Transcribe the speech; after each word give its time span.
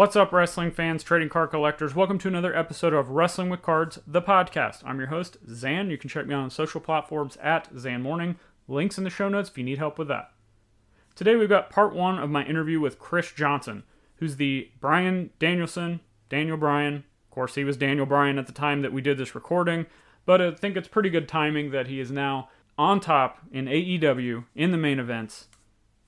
What's 0.00 0.16
up, 0.16 0.32
wrestling 0.32 0.70
fans, 0.70 1.02
trading 1.02 1.28
card 1.28 1.50
collectors? 1.50 1.94
Welcome 1.94 2.18
to 2.20 2.28
another 2.28 2.56
episode 2.56 2.94
of 2.94 3.10
Wrestling 3.10 3.50
with 3.50 3.60
Cards, 3.60 3.98
the 4.06 4.22
podcast. 4.22 4.82
I'm 4.86 4.98
your 4.98 5.08
host, 5.08 5.36
Zhan. 5.46 5.90
You 5.90 5.98
can 5.98 6.08
check 6.08 6.26
me 6.26 6.34
out 6.34 6.42
on 6.42 6.50
social 6.50 6.80
platforms 6.80 7.36
at 7.42 7.70
Zhan 7.74 8.00
Morning. 8.00 8.36
Links 8.66 8.96
in 8.96 9.04
the 9.04 9.10
show 9.10 9.28
notes 9.28 9.50
if 9.50 9.58
you 9.58 9.64
need 9.64 9.78
help 9.78 9.98
with 9.98 10.08
that. 10.08 10.30
Today 11.16 11.36
we've 11.36 11.48
got 11.48 11.70
part 11.70 11.94
one 11.94 12.18
of 12.18 12.30
my 12.30 12.44
interview 12.46 12.80
with 12.80 12.98
Chris 12.98 13.32
Johnson, 13.32 13.82
who's 14.16 14.36
the 14.36 14.70
Bryan 14.80 15.30
Danielson, 15.38 16.00
Daniel 16.30 16.56
Bryan. 16.56 17.04
Of 17.24 17.30
course, 17.30 17.56
he 17.56 17.64
was 17.64 17.76
Daniel 17.76 18.06
Bryan 18.06 18.38
at 18.38 18.46
the 18.46 18.52
time 18.52 18.82
that 18.82 18.92
we 18.92 19.02
did 19.02 19.18
this 19.18 19.34
recording, 19.34 19.86
but 20.30 20.40
I 20.40 20.52
think 20.52 20.76
it's 20.76 20.86
pretty 20.86 21.10
good 21.10 21.26
timing 21.26 21.72
that 21.72 21.88
he 21.88 21.98
is 21.98 22.12
now 22.12 22.50
on 22.78 23.00
top 23.00 23.40
in 23.50 23.64
AEW 23.64 24.44
in 24.54 24.70
the 24.70 24.76
main 24.76 25.00
events. 25.00 25.48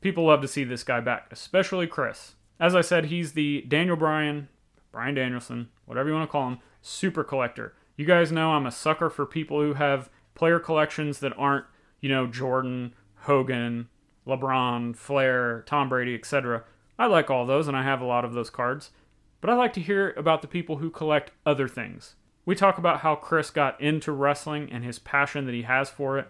People 0.01 0.27
love 0.27 0.41
to 0.43 0.47
see 0.47 0.63
this 0.63 0.85
guy 0.85 1.01
back, 1.01 1.27
especially 1.33 1.89
Chris. 1.89 2.37
As 2.61 2.77
I 2.77 2.83
said, 2.83 3.07
he's 3.07 3.33
the 3.33 3.63
Daniel 3.63 3.97
Bryan, 3.97 4.47
Bryan 4.93 5.17
Danielson, 5.17 5.71
whatever 5.87 6.09
you 6.09 6.15
want 6.15 6.29
to 6.29 6.31
call 6.31 6.47
him, 6.51 6.61
super 6.83 7.25
collector. 7.25 7.75
You 7.97 8.07
guys 8.07 8.31
know 8.31 8.53
I'm 8.53 8.65
a 8.65 8.71
sucker 8.71 9.11
for 9.11 9.27
people 9.27 9.61
who 9.61 9.75
have 9.75 10.09
player 10.37 10.61
collections 10.61 11.19
that 11.19 11.37
aren't, 11.37 11.65
you 12.01 12.09
know, 12.09 12.29
Jordan, 12.29 12.95
Hogan, 13.23 13.89
LeBron, 14.25 14.95
Flair, 14.95 15.65
Tom 15.67 15.89
Brady, 15.89 16.15
etc. 16.15 16.63
I 16.97 17.07
like 17.07 17.29
all 17.29 17.45
those 17.45 17.67
and 17.67 17.77
I 17.77 17.83
have 17.83 18.01
a 18.01 18.07
lot 18.07 18.25
of 18.25 18.35
those 18.35 18.51
cards. 18.51 18.93
But 19.41 19.51
I 19.51 19.55
like 19.55 19.73
to 19.73 19.81
hear 19.81 20.15
about 20.17 20.43
the 20.43 20.47
people 20.47 20.77
who 20.77 20.91
collect 20.91 21.33
other 21.45 21.67
things. 21.67 22.15
We 22.45 22.55
talk 22.57 22.77
about 22.79 23.01
how 23.01 23.15
Chris 23.15 23.51
got 23.51 23.81
into 23.81 24.11
wrestling 24.11 24.69
and 24.73 24.85
his 24.85 24.99
passion 24.99 25.47
that 25.47 25.55
he 25.55 25.63
has 25.63 25.91
for 25.91 26.19
it, 26.19 26.29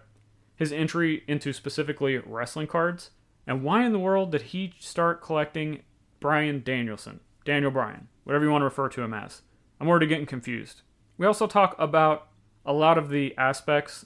his 0.55 0.71
entry 0.71 1.23
into 1.27 1.53
specifically 1.53 2.17
wrestling 2.17 2.67
cards, 2.67 3.11
and 3.47 3.63
why 3.63 3.83
in 3.83 3.93
the 3.93 3.99
world 3.99 4.31
did 4.31 4.43
he 4.43 4.73
start 4.79 5.21
collecting 5.21 5.81
Bryan 6.19 6.61
Danielson, 6.63 7.19
Daniel 7.45 7.71
Bryan, 7.71 8.07
whatever 8.23 8.45
you 8.45 8.51
want 8.51 8.61
to 8.61 8.65
refer 8.65 8.89
to 8.89 9.01
him 9.01 9.13
as. 9.13 9.41
I'm 9.81 9.89
already 9.89 10.07
getting 10.07 10.27
confused. 10.27 10.81
We 11.17 11.25
also 11.25 11.47
talk 11.47 11.75
about 11.79 12.27
a 12.65 12.73
lot 12.73 12.97
of 12.97 13.09
the 13.09 13.35
aspects 13.37 14.05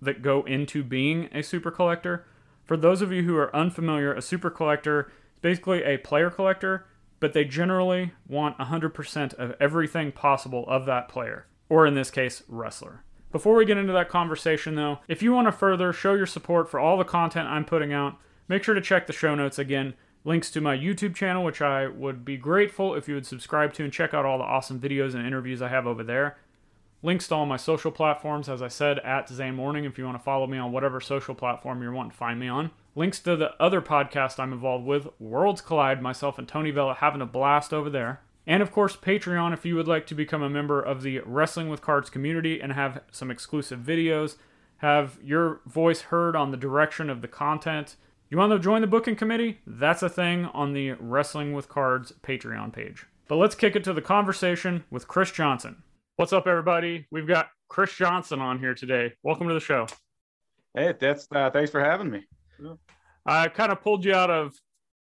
that 0.00 0.22
go 0.22 0.42
into 0.42 0.84
being 0.84 1.28
a 1.32 1.42
super 1.42 1.70
collector. 1.70 2.26
For 2.64 2.76
those 2.76 3.00
of 3.00 3.12
you 3.12 3.22
who 3.22 3.36
are 3.36 3.54
unfamiliar, 3.56 4.12
a 4.12 4.22
super 4.22 4.50
collector 4.50 5.10
is 5.36 5.40
basically 5.40 5.82
a 5.82 5.98
player 5.98 6.30
collector, 6.30 6.86
but 7.20 7.32
they 7.32 7.44
generally 7.44 8.12
want 8.26 8.58
100% 8.58 9.34
of 9.34 9.54
everything 9.60 10.12
possible 10.12 10.64
of 10.68 10.86
that 10.86 11.08
player, 11.08 11.46
or 11.68 11.86
in 11.86 11.94
this 11.94 12.10
case, 12.10 12.42
wrestler. 12.48 13.02
Before 13.32 13.56
we 13.56 13.64
get 13.64 13.78
into 13.78 13.92
that 13.92 14.08
conversation, 14.08 14.76
though, 14.76 15.00
if 15.08 15.22
you 15.22 15.32
want 15.32 15.48
to 15.48 15.52
further 15.52 15.92
show 15.92 16.14
your 16.14 16.26
support 16.26 16.70
for 16.70 16.80
all 16.80 16.96
the 16.96 17.04
content 17.04 17.48
I'm 17.48 17.64
putting 17.64 17.92
out, 17.92 18.16
make 18.48 18.62
sure 18.62 18.74
to 18.74 18.80
check 18.80 19.06
the 19.06 19.12
show 19.12 19.34
notes 19.34 19.58
again 19.58 19.94
links 20.26 20.50
to 20.50 20.60
my 20.60 20.76
YouTube 20.76 21.14
channel, 21.14 21.44
which 21.44 21.62
I 21.62 21.86
would 21.86 22.24
be 22.24 22.36
grateful 22.36 22.94
if 22.94 23.08
you 23.08 23.14
would 23.14 23.26
subscribe 23.26 23.72
to 23.74 23.84
and 23.84 23.92
check 23.92 24.12
out 24.12 24.24
all 24.24 24.38
the 24.38 24.44
awesome 24.44 24.80
videos 24.80 25.14
and 25.14 25.24
interviews 25.24 25.62
I 25.62 25.68
have 25.68 25.86
over 25.86 26.02
there. 26.02 26.36
Links 27.02 27.28
to 27.28 27.36
all 27.36 27.46
my 27.46 27.56
social 27.56 27.92
platforms, 27.92 28.48
as 28.48 28.60
I 28.60 28.68
said, 28.68 28.98
at 29.00 29.28
Zhan 29.28 29.54
Morning, 29.54 29.84
if 29.84 29.96
you 29.96 30.04
want 30.04 30.18
to 30.18 30.24
follow 30.24 30.48
me 30.48 30.58
on 30.58 30.72
whatever 30.72 31.00
social 31.00 31.34
platform 31.34 31.80
you're 31.80 31.92
wanting 31.92 32.10
to 32.10 32.16
find 32.16 32.40
me 32.40 32.48
on. 32.48 32.72
Links 32.98 33.20
to 33.20 33.36
the 33.36 33.50
other 33.62 33.82
podcast 33.82 34.40
I'm 34.40 34.54
involved 34.54 34.86
with, 34.86 35.06
Worlds 35.18 35.60
Collide, 35.60 36.00
myself 36.00 36.38
and 36.38 36.48
Tony 36.48 36.70
Vella 36.70 36.94
having 36.94 37.20
a 37.20 37.26
blast 37.26 37.74
over 37.74 37.90
there. 37.90 38.22
And 38.46 38.62
of 38.62 38.72
course, 38.72 38.96
Patreon 38.96 39.52
if 39.52 39.66
you 39.66 39.76
would 39.76 39.86
like 39.86 40.06
to 40.06 40.14
become 40.14 40.42
a 40.42 40.48
member 40.48 40.80
of 40.80 41.02
the 41.02 41.20
Wrestling 41.26 41.68
with 41.68 41.82
Cards 41.82 42.08
community 42.08 42.58
and 42.58 42.72
have 42.72 43.02
some 43.12 43.30
exclusive 43.30 43.80
videos, 43.80 44.36
have 44.78 45.18
your 45.22 45.60
voice 45.66 46.00
heard 46.02 46.34
on 46.34 46.52
the 46.52 46.56
direction 46.56 47.10
of 47.10 47.20
the 47.20 47.28
content, 47.28 47.96
you 48.30 48.38
want 48.38 48.52
to 48.52 48.58
join 48.58 48.80
the 48.80 48.86
booking 48.86 49.14
committee? 49.14 49.58
That's 49.66 50.02
a 50.02 50.08
thing 50.08 50.46
on 50.46 50.72
the 50.72 50.92
Wrestling 50.92 51.52
with 51.52 51.68
Cards 51.68 52.14
Patreon 52.22 52.72
page. 52.72 53.04
But 53.28 53.36
let's 53.36 53.54
kick 53.54 53.76
it 53.76 53.84
to 53.84 53.92
the 53.92 54.00
conversation 54.00 54.84
with 54.90 55.06
Chris 55.06 55.30
Johnson. 55.30 55.82
What's 56.16 56.32
up, 56.32 56.46
everybody? 56.46 57.06
We've 57.10 57.28
got 57.28 57.50
Chris 57.68 57.94
Johnson 57.94 58.40
on 58.40 58.58
here 58.58 58.74
today. 58.74 59.12
Welcome 59.22 59.48
to 59.48 59.54
the 59.54 59.60
show. 59.60 59.86
Hey, 60.74 60.94
that's 60.98 61.28
uh, 61.30 61.50
thanks 61.50 61.70
for 61.70 61.84
having 61.84 62.10
me. 62.10 62.24
I 63.24 63.48
kind 63.48 63.72
of 63.72 63.82
pulled 63.82 64.04
you 64.04 64.14
out 64.14 64.30
of, 64.30 64.54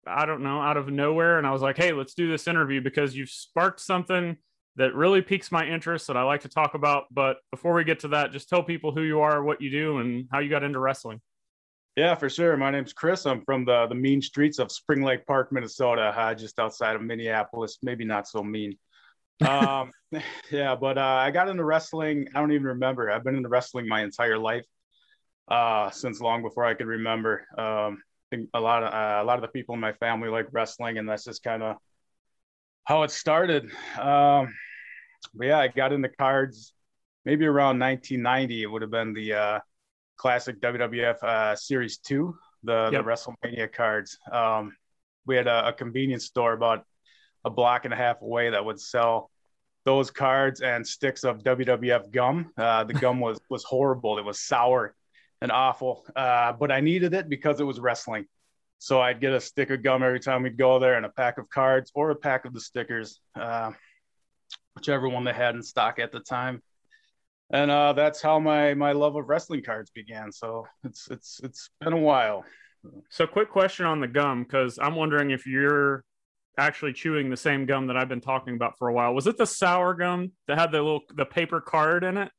I 0.06 0.26
don't 0.26 0.42
know, 0.42 0.60
out 0.60 0.76
of 0.76 0.88
nowhere, 0.88 1.38
and 1.38 1.47
I 1.47 1.50
was 1.50 1.62
like, 1.62 1.76
hey, 1.76 1.92
let's 1.92 2.15
do 2.15 2.28
this 2.28 2.48
interview 2.48 2.81
because 2.81 3.15
you've 3.15 3.31
sparked 3.31 3.81
something 3.81 4.37
that 4.76 4.94
really 4.94 5.22
piques 5.22 5.53
my 5.53 5.66
interest 5.66 6.06
that 6.09 6.16
I 6.16 6.22
like 6.22 6.41
to 6.42 6.48
talk 6.48 6.75
about. 6.75 7.04
But 7.10 7.37
before 7.50 7.75
we 7.75 7.84
get 7.84 8.00
to 8.00 8.09
that, 8.09 8.32
just 8.32 8.48
tell 8.48 8.62
people 8.62 8.92
who 8.92 9.03
you 9.03 9.20
are, 9.20 9.42
what 9.42 9.60
you 9.60 9.70
do, 9.70 9.98
and 9.98 10.26
how 10.32 10.41
you 10.41 10.50
got 10.50 10.62
into 10.62 10.81
wrestling. 10.81 11.20
Yeah, 11.97 12.16
for 12.16 12.28
sure. 12.28 12.56
My 12.56 12.70
name's 12.72 12.92
Chris. 12.92 13.25
I'm 13.25 13.42
from 13.42 13.65
the 13.65 13.86
the 13.86 13.94
mean 13.94 14.21
streets 14.21 14.59
of 14.59 14.72
Spring 14.72 15.03
Lake 15.03 15.26
Park, 15.26 15.53
Minnesota, 15.53 16.12
uh, 16.16 16.34
just 16.34 16.59
outside 16.59 16.97
of 16.97 17.03
Minneapolis. 17.03 17.78
Maybe 17.82 18.04
not 18.04 18.28
so 18.28 18.42
mean. 18.42 18.76
Um, 19.41 19.91
yeah, 20.53 20.76
but 20.76 20.97
uh, 20.97 21.00
I 21.00 21.32
got 21.32 21.48
into 21.48 21.65
wrestling. 21.65 22.28
I 22.36 22.41
don't 22.41 22.53
even 22.53 22.66
remember. 22.69 23.10
I've 23.10 23.25
been 23.25 23.34
into 23.34 23.48
wrestling 23.48 23.88
my 23.88 24.04
entire 24.04 24.38
life, 24.38 24.65
uh, 25.49 25.91
since 25.91 26.21
long 26.21 26.43
before 26.43 26.65
I 26.65 26.75
could 26.75 26.87
remember. 26.87 27.47
Um, 27.56 28.03
I 28.32 28.37
think 28.37 28.49
a 28.55 28.60
lot 28.60 28.82
of 28.82 28.93
uh, 28.93 29.22
a 29.22 29.25
lot 29.25 29.37
of 29.37 29.43
the 29.43 29.49
people 29.49 29.75
in 29.75 29.81
my 29.81 29.93
family 29.93 30.28
like 30.28 30.47
wrestling, 30.53 30.99
and 30.99 31.09
that's 31.09 31.25
just 31.25 31.43
kind 31.43 31.62
of 31.62 31.77
how 32.84 33.03
it 33.03 33.10
started. 33.10 33.71
Um, 33.99 34.54
but 35.34 35.47
yeah, 35.47 35.59
I 35.59 35.69
got 35.69 35.93
into 35.93 36.09
cards 36.09 36.72
maybe 37.25 37.47
around 37.47 37.78
1990. 37.78 38.62
It 38.62 38.66
would 38.66 38.83
have 38.83 38.91
been 38.91 39.15
the 39.15 39.33
uh, 39.33 39.60
classic 40.16 40.60
WWF 40.60 41.22
uh, 41.22 41.56
Series 41.56 41.99
Two, 41.99 42.37
the, 42.62 42.91
yep. 42.93 43.04
the 43.04 43.10
WrestleMania 43.10 43.72
cards. 43.72 44.19
Um, 44.31 44.77
we 45.27 45.37
had 45.37 45.47
a, 45.47 45.69
a, 45.69 45.72
convenience 45.72 46.27
store 46.27 46.53
about 46.53 46.84
a 47.44 47.50
block 47.50 47.87
and 47.87 47.94
a 47.94 47.97
half 47.97 48.21
away 48.21 48.50
that 48.50 48.62
would 48.65 48.78
sell 48.78 49.31
those 49.84 50.10
cards 50.10 50.60
and 50.60 50.87
sticks 50.87 51.25
of 51.25 51.43
WWF 51.43 52.10
gum. 52.10 52.53
Uh, 52.56 52.84
the 52.84 52.94
gum 52.94 53.21
was 53.21 53.41
was 53.49 53.65
horrible. 53.65 54.19
It 54.19 54.25
was 54.25 54.41
sour 54.41 54.94
and 55.44 55.53
awful, 55.53 56.05
uh, 56.16 56.55
but 56.55 56.72
I 56.72 56.81
needed 56.81 57.15
it 57.15 57.28
because 57.28 57.60
it 57.60 57.65
was 57.65 57.78
wrestling. 57.78 58.25
So 58.78 59.00
I'd 59.00 59.21
get 59.21 59.32
a 59.32 59.41
stick 59.41 59.71
of 59.71 59.84
gum 59.84 60.03
every 60.03 60.19
time 60.19 60.43
we'd 60.43 60.59
go 60.59 60.78
there, 60.81 60.94
and 60.94 61.06
a 61.06 61.10
pack 61.10 61.38
of 61.38 61.49
cards 61.49 61.93
or 61.94 62.10
a 62.10 62.16
pack 62.16 62.47
of 62.47 62.53
the 62.53 62.60
stickers, 62.60 63.21
uh, 63.38 63.71
whichever 64.75 65.09
one 65.09 65.25
they 65.25 65.33
had 65.33 65.54
in 65.54 65.62
stock 65.62 66.00
at 66.00 66.10
the 66.10 66.21
time 66.21 66.60
and 67.50 67.71
uh, 67.71 67.93
that's 67.93 68.21
how 68.21 68.38
my 68.38 68.75
my 68.75 68.93
love 68.93 69.16
of 69.16 69.28
wrestling 69.28 69.62
cards 69.62 69.91
began. 69.91 70.33
So 70.33 70.66
it's 70.83 71.09
it's 71.10 71.41
it's 71.43 71.71
been 71.81 71.93
a 71.93 71.99
while. 71.99 72.44
So, 73.09 73.27
quick 73.27 73.50
question 73.50 73.87
on 73.87 74.00
the 74.00 74.09
gum 74.09 74.43
because 74.43 74.78
I'm 74.81 74.94
wondering 74.94 75.31
if 75.31 75.47
you're 75.47 76.04
actually 76.59 76.93
chewing 76.93 77.31
the 77.31 77.37
same 77.37 77.66
gum 77.66 77.87
that 77.88 77.97
I've 77.97 78.09
been 78.09 78.21
talking 78.21 78.54
about 78.54 78.78
for 78.78 78.88
a 78.88 78.93
while. 78.93 79.15
Was 79.15 79.27
it 79.27 79.37
the 79.37 79.47
sour 79.47 79.94
gum 79.94 80.33
that 80.47 80.59
had 80.59 80.72
the 80.72 80.83
little 80.83 81.03
the 81.15 81.25
paper 81.25 81.60
card 81.60 82.04
in 82.04 82.16
it? 82.16 82.31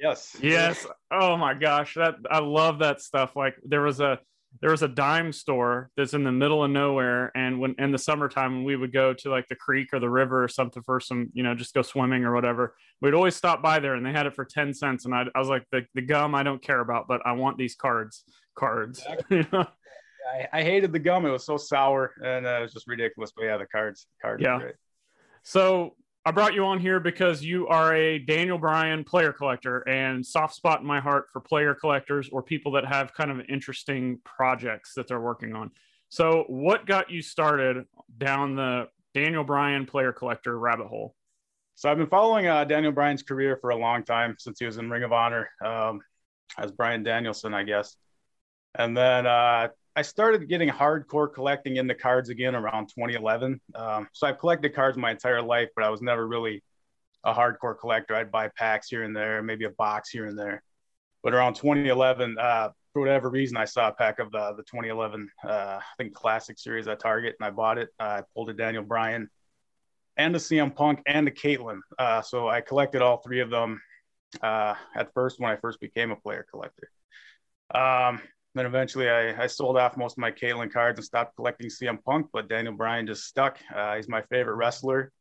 Yes. 0.00 0.36
Yes. 0.40 0.86
Oh 1.10 1.36
my 1.36 1.54
gosh, 1.54 1.94
that 1.94 2.16
I 2.30 2.40
love 2.40 2.80
that 2.80 3.00
stuff. 3.00 3.36
Like 3.36 3.56
there 3.64 3.82
was 3.82 4.00
a 4.00 4.18
there 4.60 4.70
was 4.70 4.82
a 4.82 4.88
dime 4.88 5.32
store 5.32 5.90
that's 5.96 6.14
in 6.14 6.24
the 6.24 6.32
middle 6.32 6.62
of 6.62 6.70
nowhere 6.70 7.32
and 7.36 7.58
when 7.58 7.74
in 7.78 7.90
the 7.90 7.98
summertime 7.98 8.54
when 8.54 8.64
we 8.64 8.76
would 8.76 8.92
go 8.92 9.12
to 9.12 9.30
like 9.30 9.48
the 9.48 9.56
creek 9.56 9.88
or 9.92 9.98
the 9.98 10.08
river 10.08 10.42
or 10.42 10.48
something 10.48 10.82
for 10.82 11.00
some 11.00 11.28
you 11.32 11.42
know 11.42 11.54
just 11.54 11.74
go 11.74 11.82
swimming 11.82 12.24
or 12.24 12.32
whatever 12.32 12.74
we'd 13.00 13.14
always 13.14 13.34
stop 13.34 13.62
by 13.62 13.78
there 13.78 13.94
and 13.94 14.06
they 14.06 14.12
had 14.12 14.26
it 14.26 14.34
for 14.34 14.44
10 14.44 14.72
cents 14.72 15.04
and 15.04 15.14
i, 15.14 15.24
I 15.34 15.38
was 15.38 15.48
like 15.48 15.64
the, 15.72 15.84
the 15.94 16.02
gum 16.02 16.34
i 16.34 16.42
don't 16.42 16.62
care 16.62 16.80
about 16.80 17.08
but 17.08 17.20
i 17.26 17.32
want 17.32 17.58
these 17.58 17.74
cards 17.74 18.24
cards 18.56 19.04
exactly. 19.28 19.46
I, 19.52 20.48
I, 20.52 20.62
hated 20.62 20.92
the 20.92 20.98
gum 20.98 21.26
it 21.26 21.30
was 21.30 21.44
so 21.44 21.56
sour 21.56 22.12
and 22.24 22.46
uh, 22.46 22.58
it 22.58 22.62
was 22.62 22.72
just 22.72 22.86
ridiculous 22.86 23.32
but 23.36 23.44
yeah 23.44 23.58
the 23.58 23.66
cards 23.66 24.06
cards 24.22 24.42
yeah 24.42 24.60
so 25.42 25.96
I 26.26 26.30
brought 26.30 26.54
you 26.54 26.64
on 26.64 26.80
here 26.80 27.00
because 27.00 27.44
you 27.44 27.68
are 27.68 27.94
a 27.94 28.18
Daniel 28.18 28.56
Bryan 28.56 29.04
player 29.04 29.30
collector 29.30 29.86
and 29.86 30.24
soft 30.24 30.54
spot 30.54 30.80
in 30.80 30.86
my 30.86 30.98
heart 30.98 31.26
for 31.30 31.40
player 31.40 31.74
collectors 31.74 32.30
or 32.32 32.42
people 32.42 32.72
that 32.72 32.86
have 32.86 33.12
kind 33.12 33.30
of 33.30 33.42
interesting 33.46 34.18
projects 34.24 34.94
that 34.94 35.06
they're 35.06 35.20
working 35.20 35.54
on. 35.54 35.70
So, 36.08 36.44
what 36.48 36.86
got 36.86 37.10
you 37.10 37.20
started 37.20 37.84
down 38.16 38.56
the 38.56 38.88
Daniel 39.12 39.44
Bryan 39.44 39.84
player 39.84 40.12
collector 40.12 40.58
rabbit 40.58 40.86
hole? 40.86 41.14
So, 41.74 41.90
I've 41.90 41.98
been 41.98 42.06
following 42.06 42.46
uh, 42.46 42.64
Daniel 42.64 42.92
Bryan's 42.92 43.22
career 43.22 43.58
for 43.60 43.68
a 43.70 43.76
long 43.76 44.02
time 44.02 44.36
since 44.38 44.58
he 44.58 44.64
was 44.64 44.78
in 44.78 44.88
Ring 44.88 45.02
of 45.02 45.12
Honor 45.12 45.50
um, 45.62 46.00
as 46.56 46.72
Bryan 46.72 47.02
Danielson, 47.02 47.52
I 47.52 47.64
guess. 47.64 47.96
And 48.74 48.96
then 48.96 49.26
uh, 49.26 49.68
I 49.96 50.02
started 50.02 50.48
getting 50.48 50.68
hardcore 50.68 51.32
collecting 51.32 51.76
in 51.76 51.86
the 51.86 51.94
cards 51.94 52.28
again 52.28 52.56
around 52.56 52.88
2011. 52.88 53.60
Um, 53.74 54.08
so 54.12 54.26
I've 54.26 54.38
collected 54.38 54.74
cards 54.74 54.98
my 54.98 55.12
entire 55.12 55.40
life, 55.40 55.68
but 55.76 55.84
I 55.84 55.90
was 55.90 56.02
never 56.02 56.26
really 56.26 56.64
a 57.22 57.32
hardcore 57.32 57.78
collector. 57.78 58.14
I'd 58.14 58.32
buy 58.32 58.48
packs 58.48 58.88
here 58.88 59.04
and 59.04 59.14
there, 59.14 59.42
maybe 59.42 59.64
a 59.66 59.70
box 59.70 60.10
here 60.10 60.26
and 60.26 60.36
there. 60.36 60.62
But 61.22 61.32
around 61.32 61.54
2011, 61.54 62.36
uh, 62.38 62.70
for 62.92 63.00
whatever 63.00 63.30
reason, 63.30 63.56
I 63.56 63.64
saw 63.64 63.88
a 63.88 63.92
pack 63.92 64.18
of 64.18 64.32
the, 64.32 64.54
the 64.56 64.64
2011, 64.64 65.28
uh, 65.44 65.48
I 65.48 65.82
think 65.96 66.12
Classic 66.12 66.58
Series 66.58 66.88
at 66.88 66.98
Target, 66.98 67.36
and 67.38 67.46
I 67.46 67.50
bought 67.50 67.78
it. 67.78 67.90
I 67.98 68.22
pulled 68.34 68.50
a 68.50 68.52
Daniel 68.52 68.82
Bryan 68.82 69.30
and 70.16 70.34
a 70.34 70.38
CM 70.38 70.74
Punk 70.74 71.02
and 71.06 71.26
a 71.28 71.30
Kaitlyn. 71.30 71.80
Uh, 71.98 72.20
so 72.20 72.48
I 72.48 72.60
collected 72.60 73.00
all 73.00 73.18
three 73.18 73.40
of 73.40 73.50
them 73.50 73.80
uh, 74.42 74.74
at 74.96 75.12
first 75.14 75.38
when 75.38 75.50
I 75.50 75.56
first 75.56 75.80
became 75.80 76.10
a 76.10 76.16
player 76.16 76.46
collector. 76.50 76.90
Um, 77.74 78.20
then 78.54 78.66
eventually 78.66 79.08
I, 79.08 79.42
I 79.42 79.46
sold 79.46 79.76
off 79.76 79.96
most 79.96 80.12
of 80.12 80.18
my 80.18 80.30
Kaitlyn 80.30 80.72
cards 80.72 80.98
and 80.98 81.04
stopped 81.04 81.36
collecting 81.36 81.68
CM 81.68 82.02
Punk, 82.04 82.28
but 82.32 82.48
Daniel 82.48 82.74
Bryan 82.74 83.06
just 83.06 83.24
stuck. 83.24 83.58
Uh, 83.74 83.96
he's 83.96 84.08
my 84.08 84.22
favorite 84.22 84.54
wrestler. 84.54 85.12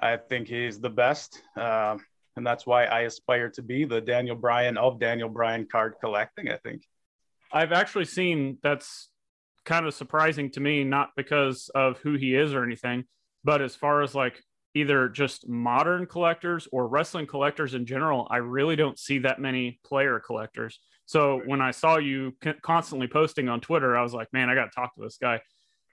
I 0.00 0.16
think 0.16 0.48
he's 0.48 0.80
the 0.80 0.90
best. 0.90 1.42
Uh, 1.56 1.98
and 2.36 2.46
that's 2.46 2.66
why 2.66 2.86
I 2.86 3.02
aspire 3.02 3.50
to 3.50 3.62
be 3.62 3.84
the 3.84 4.00
Daniel 4.00 4.34
Bryan 4.34 4.76
of 4.76 4.98
Daniel 4.98 5.28
Bryan 5.28 5.66
card 5.70 5.94
collecting, 6.00 6.50
I 6.50 6.56
think. 6.56 6.82
I've 7.52 7.72
actually 7.72 8.06
seen 8.06 8.58
that's 8.62 9.10
kind 9.64 9.86
of 9.86 9.94
surprising 9.94 10.50
to 10.52 10.60
me, 10.60 10.84
not 10.84 11.10
because 11.16 11.70
of 11.74 11.98
who 11.98 12.14
he 12.14 12.34
is 12.34 12.54
or 12.54 12.64
anything, 12.64 13.04
but 13.44 13.62
as 13.62 13.76
far 13.76 14.02
as 14.02 14.14
like 14.14 14.42
either 14.74 15.08
just 15.08 15.48
modern 15.48 16.06
collectors 16.06 16.66
or 16.72 16.88
wrestling 16.88 17.26
collectors 17.26 17.74
in 17.74 17.86
general, 17.86 18.26
I 18.30 18.38
really 18.38 18.74
don't 18.74 18.98
see 18.98 19.18
that 19.20 19.40
many 19.40 19.78
player 19.84 20.18
collectors. 20.18 20.80
So 21.06 21.42
when 21.46 21.60
I 21.60 21.70
saw 21.70 21.98
you 21.98 22.34
constantly 22.62 23.06
posting 23.06 23.48
on 23.48 23.60
Twitter, 23.60 23.96
I 23.96 24.02
was 24.02 24.14
like, 24.14 24.28
man, 24.32 24.48
I 24.48 24.54
got 24.54 24.64
to 24.64 24.70
talk 24.74 24.94
to 24.94 25.02
this 25.02 25.18
guy. 25.20 25.40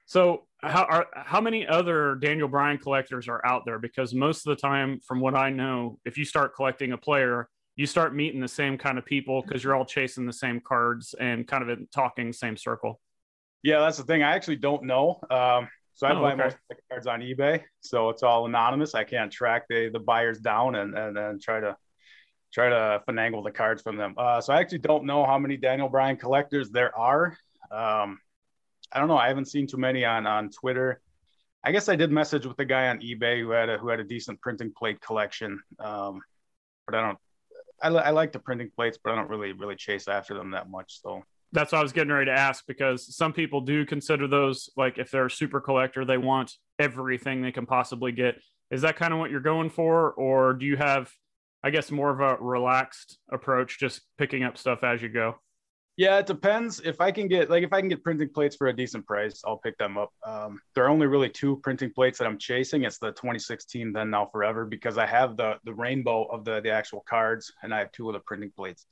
So 0.06 0.46
how 0.62 0.84
are 0.84 1.08
how 1.16 1.42
many 1.42 1.66
other 1.68 2.16
Daniel 2.16 2.48
Bryan 2.48 2.78
collectors 2.78 3.28
are 3.28 3.46
out 3.46 3.64
there? 3.66 3.80
Because 3.80 4.14
most 4.14 4.46
of 4.46 4.56
the 4.56 4.62
time, 4.62 5.00
from 5.06 5.20
what 5.20 5.36
I 5.36 5.50
know, 5.50 6.00
if 6.06 6.18
you 6.18 6.26
start 6.26 6.56
collecting 6.56 6.92
a 6.92 6.98
player, 6.98 7.48
you 7.76 7.86
start 7.86 8.14
meeting 8.14 8.42
the 8.42 8.48
same 8.48 8.78
kind 8.78 8.98
of 8.98 9.06
people 9.06 9.42
because 9.42 9.64
you're 9.64 9.76
all 9.76 9.86
chasing 9.86 10.26
the 10.26 10.34
same 10.34 10.60
cards 10.60 11.16
and 11.20 11.48
kind 11.48 11.64
of 11.64 11.70
in 11.70 11.88
talking 11.94 12.34
same 12.34 12.58
circle. 12.58 13.00
Yeah, 13.64 13.80
that's 13.80 13.98
the 13.98 14.04
thing. 14.04 14.24
I 14.24 14.36
actually 14.36 14.58
don't 14.58 14.84
know. 14.84 15.20
Um, 15.30 15.70
so 15.94 16.08
I 16.08 16.14
oh, 16.14 16.22
buy 16.22 16.34
okay. 16.34 16.44
most 16.44 16.54
of 16.56 16.60
the 16.70 16.76
cards 16.90 17.08
on 17.08 17.22
eBay, 17.22 17.62
so 17.82 18.10
it's 18.10 18.24
all 18.24 18.46
anonymous. 18.46 18.96
I 18.96 19.04
can't 19.04 19.32
track 19.32 19.64
the 19.70 19.90
the 19.92 20.00
buyers 20.00 20.40
down 20.40 20.76
and 20.76 20.98
and, 20.98 21.18
and 21.18 21.42
try 21.42 21.60
to 21.60 21.76
try 22.54 22.70
to 22.70 23.02
finagle 23.08 23.44
the 23.44 23.52
cards 23.52 23.82
from 23.82 23.98
them. 23.98 24.14
Uh, 24.18 24.42
so 24.42 24.54
I 24.54 24.60
actually 24.60 24.80
don't 24.80 25.06
know 25.06 25.26
how 25.26 25.40
many 25.40 25.58
Daniel 25.58 25.90
Bryan 25.90 26.18
collectors 26.18 26.70
there 26.70 26.98
are. 26.98 27.38
Um, 27.72 28.20
I 28.92 29.00
don't 29.00 29.08
know. 29.08 29.18
I 29.18 29.28
haven't 29.28 29.46
seen 29.46 29.68
too 29.68 29.78
many 29.78 30.04
on 30.06 30.28
on 30.28 30.50
Twitter. 30.50 31.02
I 31.64 31.72
guess 31.72 31.90
I 31.90 31.96
did 31.96 32.12
message 32.12 32.46
with 32.46 32.58
the 32.58 32.66
guy 32.66 32.90
on 32.90 33.00
eBay 33.00 33.40
who 33.40 33.52
had 33.52 33.70
a 33.70 33.78
who 33.78 33.90
had 33.90 34.00
a 34.00 34.04
decent 34.04 34.42
printing 34.42 34.74
plate 34.76 35.00
collection. 35.02 35.62
Um, 35.80 36.22
but 36.86 36.96
I 36.96 37.02
don't. 37.02 37.18
I, 37.84 37.88
I 37.88 38.10
like 38.12 38.32
the 38.32 38.40
printing 38.40 38.70
plates, 38.76 39.00
but 39.04 39.12
I 39.12 39.16
don't 39.16 39.30
really 39.30 39.54
really 39.54 39.76
chase 39.76 40.08
after 40.08 40.34
them 40.34 40.52
that 40.52 40.70
much. 40.70 41.02
So 41.02 41.24
that's 41.54 41.72
what 41.72 41.80
I 41.80 41.84
was 41.84 41.92
getting 41.92 42.12
ready 42.12 42.28
to 42.28 42.38
ask 42.38 42.66
because 42.68 43.16
some 43.16 43.34
people 43.34 43.62
do 43.62 43.86
consider 43.86 44.28
those 44.28 44.70
like 44.78 44.98
if 44.98 45.12
they're 45.12 45.26
a 45.26 45.32
super 45.32 45.60
collector, 45.60 46.06
they 46.06 46.18
want 46.18 46.54
everything 46.80 47.42
they 47.42 47.52
can 47.52 47.66
possibly 47.66 48.12
get. 48.12 48.42
Is 48.72 48.82
that 48.82 48.96
kind 48.96 49.14
of 49.14 49.20
what 49.20 49.32
you're 49.32 49.42
going 49.42 49.70
for, 49.70 50.12
or 50.12 50.54
do 50.54 50.66
you 50.66 50.78
have, 50.78 51.12
I 51.64 51.70
guess, 51.70 51.92
more 51.92 52.10
of 52.10 52.20
a 52.20 52.42
relaxed 52.42 53.20
approach, 53.32 53.80
just 53.80 54.02
picking 54.18 54.44
up 54.44 54.58
stuff 54.58 54.84
as 54.84 55.02
you 55.02 55.10
go? 55.10 55.36
Yeah, 55.98 56.18
it 56.20 56.26
depends. 56.26 56.80
If 56.80 57.02
I 57.02 57.12
can 57.12 57.28
get 57.28 57.50
like 57.50 57.64
if 57.64 57.74
I 57.74 57.80
can 57.80 57.90
get 57.90 58.04
printing 58.04 58.30
plates 58.30 58.56
for 58.56 58.68
a 58.68 58.74
decent 58.76 59.06
price, 59.06 59.42
I'll 59.46 59.58
pick 59.58 59.78
them 59.78 59.98
up. 59.98 60.12
Um, 60.26 60.60
there 60.74 60.86
are 60.86 60.90
only 60.90 61.06
really 61.06 61.30
two 61.30 61.58
printing 61.58 61.92
plates 61.92 62.18
that 62.18 62.26
I'm 62.26 62.40
chasing. 62.40 62.84
It's 62.84 62.98
the 62.98 63.12
2016 63.12 63.92
Then 63.92 64.10
Now 64.10 64.26
Forever 64.32 64.66
because 64.66 64.98
I 64.98 65.06
have 65.06 65.38
the 65.38 65.58
the 65.66 65.74
rainbow 65.74 66.24
of 66.26 66.46
the 66.46 66.62
the 66.62 66.72
actual 66.72 67.04
cards 67.08 67.52
and 67.62 67.74
I 67.74 67.80
have 67.80 67.92
two 67.92 68.08
of 68.10 68.14
the 68.14 68.20
printing 68.22 68.52
plates. 68.56 68.86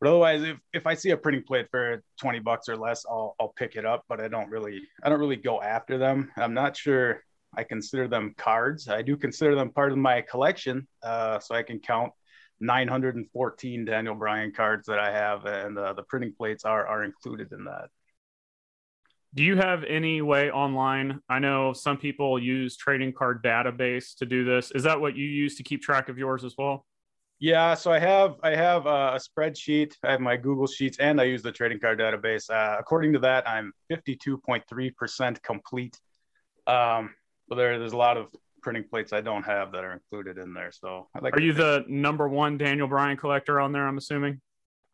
But 0.00 0.08
otherwise, 0.08 0.42
if, 0.42 0.56
if 0.72 0.86
I 0.86 0.94
see 0.94 1.10
a 1.10 1.16
printing 1.16 1.42
plate 1.42 1.66
for 1.70 2.02
20 2.20 2.38
bucks 2.38 2.68
or 2.68 2.76
less, 2.76 3.04
I'll 3.10 3.34
I'll 3.40 3.52
pick 3.56 3.76
it 3.76 3.84
up. 3.84 4.04
But 4.08 4.20
I 4.20 4.28
don't 4.28 4.48
really 4.48 4.82
I 5.02 5.08
don't 5.10 5.20
really 5.20 5.36
go 5.36 5.60
after 5.60 5.98
them. 5.98 6.30
I'm 6.36 6.54
not 6.54 6.76
sure 6.76 7.22
I 7.56 7.64
consider 7.64 8.08
them 8.08 8.34
cards. 8.36 8.88
I 8.88 9.02
do 9.02 9.16
consider 9.16 9.54
them 9.54 9.70
part 9.70 9.92
of 9.92 9.98
my 9.98 10.22
collection, 10.22 10.86
uh, 11.02 11.38
so 11.40 11.54
I 11.54 11.62
can 11.62 11.80
count 11.80 12.12
914 12.60 13.84
Daniel 13.84 14.14
Bryan 14.14 14.52
cards 14.52 14.86
that 14.86 14.98
I 14.98 15.10
have, 15.10 15.46
and 15.46 15.78
uh, 15.78 15.92
the 15.94 16.02
printing 16.04 16.32
plates 16.36 16.64
are 16.64 16.86
are 16.86 17.04
included 17.04 17.52
in 17.52 17.64
that. 17.64 17.88
Do 19.32 19.44
you 19.44 19.56
have 19.56 19.84
any 19.84 20.22
way 20.22 20.50
online? 20.50 21.20
I 21.28 21.38
know 21.38 21.72
some 21.72 21.96
people 21.96 22.38
use 22.38 22.76
trading 22.76 23.12
card 23.12 23.44
database 23.44 24.16
to 24.16 24.26
do 24.26 24.44
this. 24.44 24.72
Is 24.72 24.82
that 24.82 25.00
what 25.00 25.16
you 25.16 25.24
use 25.24 25.54
to 25.56 25.62
keep 25.62 25.82
track 25.82 26.08
of 26.08 26.18
yours 26.18 26.42
as 26.42 26.54
well? 26.58 26.84
Yeah, 27.38 27.74
so 27.74 27.90
I 27.90 27.98
have 28.00 28.34
I 28.42 28.54
have 28.54 28.86
a 28.86 29.18
spreadsheet. 29.18 29.94
I 30.04 30.10
have 30.10 30.20
my 30.20 30.36
Google 30.36 30.66
Sheets, 30.66 30.98
and 30.98 31.20
I 31.20 31.24
use 31.24 31.42
the 31.42 31.52
trading 31.52 31.80
card 31.80 31.98
database. 31.98 32.50
Uh, 32.50 32.76
according 32.78 33.14
to 33.14 33.18
that, 33.20 33.48
I'm 33.48 33.72
52.3 33.90 34.94
percent 34.96 35.42
complete. 35.42 35.98
Um, 36.66 37.14
but 37.50 37.56
there, 37.56 37.78
there's 37.78 37.92
a 37.92 37.98
lot 37.98 38.16
of 38.16 38.28
printing 38.62 38.84
plates 38.84 39.12
I 39.12 39.20
don't 39.20 39.42
have 39.42 39.72
that 39.72 39.84
are 39.84 39.92
included 39.92 40.38
in 40.38 40.54
there. 40.54 40.70
So 40.72 41.08
I 41.14 41.18
like. 41.18 41.36
Are 41.36 41.42
you 41.42 41.52
the 41.52 41.84
number 41.88 42.28
one 42.28 42.56
Daniel 42.56 42.88
Bryan 42.88 43.18
collector 43.18 43.60
on 43.60 43.72
there? 43.72 43.86
I'm 43.86 43.98
assuming. 43.98 44.40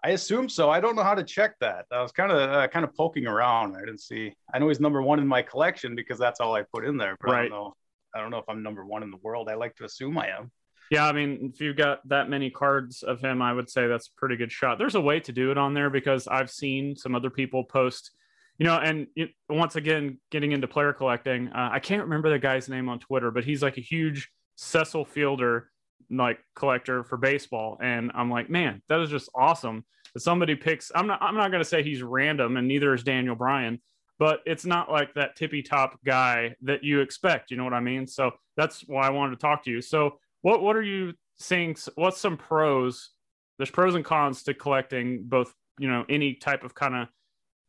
I 0.02 0.10
assume 0.10 0.48
so. 0.48 0.70
I 0.70 0.80
don't 0.80 0.96
know 0.96 1.02
how 1.02 1.14
to 1.14 1.24
check 1.24 1.56
that. 1.60 1.86
I 1.92 2.00
was 2.00 2.12
kind 2.12 2.32
of 2.32 2.38
uh, 2.38 2.68
kind 2.68 2.84
of 2.84 2.94
poking 2.94 3.26
around. 3.26 3.76
I 3.76 3.80
didn't 3.80 4.00
see. 4.00 4.32
I 4.52 4.58
know 4.58 4.68
he's 4.68 4.80
number 4.80 5.02
one 5.02 5.20
in 5.20 5.26
my 5.26 5.42
collection 5.42 5.94
because 5.94 6.18
that's 6.18 6.40
all 6.40 6.54
I 6.54 6.62
put 6.62 6.84
in 6.84 6.96
there. 6.96 7.16
But 7.20 7.30
right. 7.30 7.38
I 7.44 7.48
don't 7.48 7.50
know. 7.50 7.74
I 8.14 8.20
don't 8.20 8.30
know 8.30 8.38
if 8.38 8.48
I'm 8.48 8.62
number 8.62 8.84
one 8.84 9.02
in 9.02 9.10
the 9.10 9.18
world. 9.18 9.48
I 9.50 9.54
like 9.54 9.76
to 9.76 9.84
assume 9.84 10.16
I 10.16 10.28
am. 10.28 10.50
Yeah, 10.90 11.06
I 11.06 11.12
mean, 11.12 11.50
if 11.52 11.60
you've 11.60 11.76
got 11.76 12.08
that 12.08 12.30
many 12.30 12.48
cards 12.48 13.02
of 13.02 13.20
him, 13.20 13.42
I 13.42 13.52
would 13.52 13.68
say 13.68 13.88
that's 13.88 14.06
a 14.06 14.12
pretty 14.16 14.36
good 14.36 14.52
shot. 14.52 14.78
There's 14.78 14.94
a 14.94 15.00
way 15.00 15.18
to 15.20 15.32
do 15.32 15.50
it 15.50 15.58
on 15.58 15.74
there 15.74 15.90
because 15.90 16.28
I've 16.28 16.50
seen 16.50 16.96
some 16.96 17.14
other 17.14 17.28
people 17.28 17.64
post 17.64 18.12
you 18.58 18.64
know, 18.66 18.76
and 18.76 19.06
it, 19.16 19.30
once 19.48 19.76
again, 19.76 20.18
getting 20.30 20.52
into 20.52 20.66
player 20.66 20.92
collecting, 20.92 21.48
uh, 21.48 21.70
I 21.72 21.78
can't 21.78 22.02
remember 22.02 22.30
the 22.30 22.38
guy's 22.38 22.68
name 22.68 22.88
on 22.88 22.98
Twitter, 22.98 23.30
but 23.30 23.44
he's 23.44 23.62
like 23.62 23.76
a 23.76 23.82
huge 23.82 24.30
Cecil 24.56 25.04
Fielder 25.04 25.70
like 26.10 26.38
collector 26.54 27.04
for 27.04 27.16
baseball, 27.16 27.78
and 27.82 28.10
I'm 28.14 28.30
like, 28.30 28.48
man, 28.48 28.82
that 28.88 29.00
is 29.00 29.10
just 29.10 29.28
awesome. 29.34 29.84
That 30.14 30.20
somebody 30.20 30.54
picks. 30.54 30.90
I'm 30.94 31.06
not. 31.06 31.20
I'm 31.20 31.36
not 31.36 31.50
going 31.50 31.62
to 31.62 31.68
say 31.68 31.82
he's 31.82 32.02
random, 32.02 32.56
and 32.56 32.66
neither 32.66 32.94
is 32.94 33.02
Daniel 33.02 33.34
Bryan, 33.34 33.80
but 34.18 34.40
it's 34.46 34.64
not 34.64 34.90
like 34.90 35.12
that 35.14 35.36
tippy 35.36 35.62
top 35.62 35.98
guy 36.04 36.54
that 36.62 36.84
you 36.84 37.00
expect. 37.00 37.50
You 37.50 37.56
know 37.56 37.64
what 37.64 37.74
I 37.74 37.80
mean? 37.80 38.06
So 38.06 38.30
that's 38.56 38.82
why 38.86 39.06
I 39.06 39.10
wanted 39.10 39.32
to 39.32 39.42
talk 39.42 39.64
to 39.64 39.70
you. 39.70 39.82
So 39.82 40.18
what 40.42 40.62
what 40.62 40.76
are 40.76 40.82
you 40.82 41.12
saying? 41.38 41.76
What's 41.96 42.20
some 42.20 42.36
pros? 42.36 43.10
There's 43.58 43.70
pros 43.70 43.94
and 43.94 44.04
cons 44.04 44.42
to 44.44 44.54
collecting 44.54 45.24
both. 45.24 45.52
You 45.78 45.90
know, 45.90 46.06
any 46.08 46.34
type 46.34 46.64
of 46.64 46.74
kind 46.74 46.94
of 46.94 47.08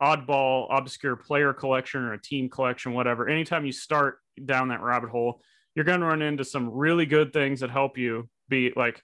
oddball, 0.02 0.68
obscure 0.70 1.16
player 1.16 1.54
collection 1.54 2.04
or 2.04 2.14
a 2.14 2.22
team 2.22 2.50
collection, 2.50 2.94
whatever, 2.94 3.28
anytime 3.28 3.66
you 3.66 3.72
start 3.72 4.20
down 4.44 4.70
that 4.70 4.82
rabbit 4.82 5.10
hole, 5.10 5.42
you're 5.76 5.86
going 5.86 6.00
to 6.00 6.06
run 6.06 6.22
into 6.22 6.44
some 6.44 6.72
really 6.72 7.06
good 7.06 7.34
things 7.34 7.60
that 7.60 7.70
help 7.70 7.98
you 7.98 8.30
be 8.50 8.74
like, 8.76 9.02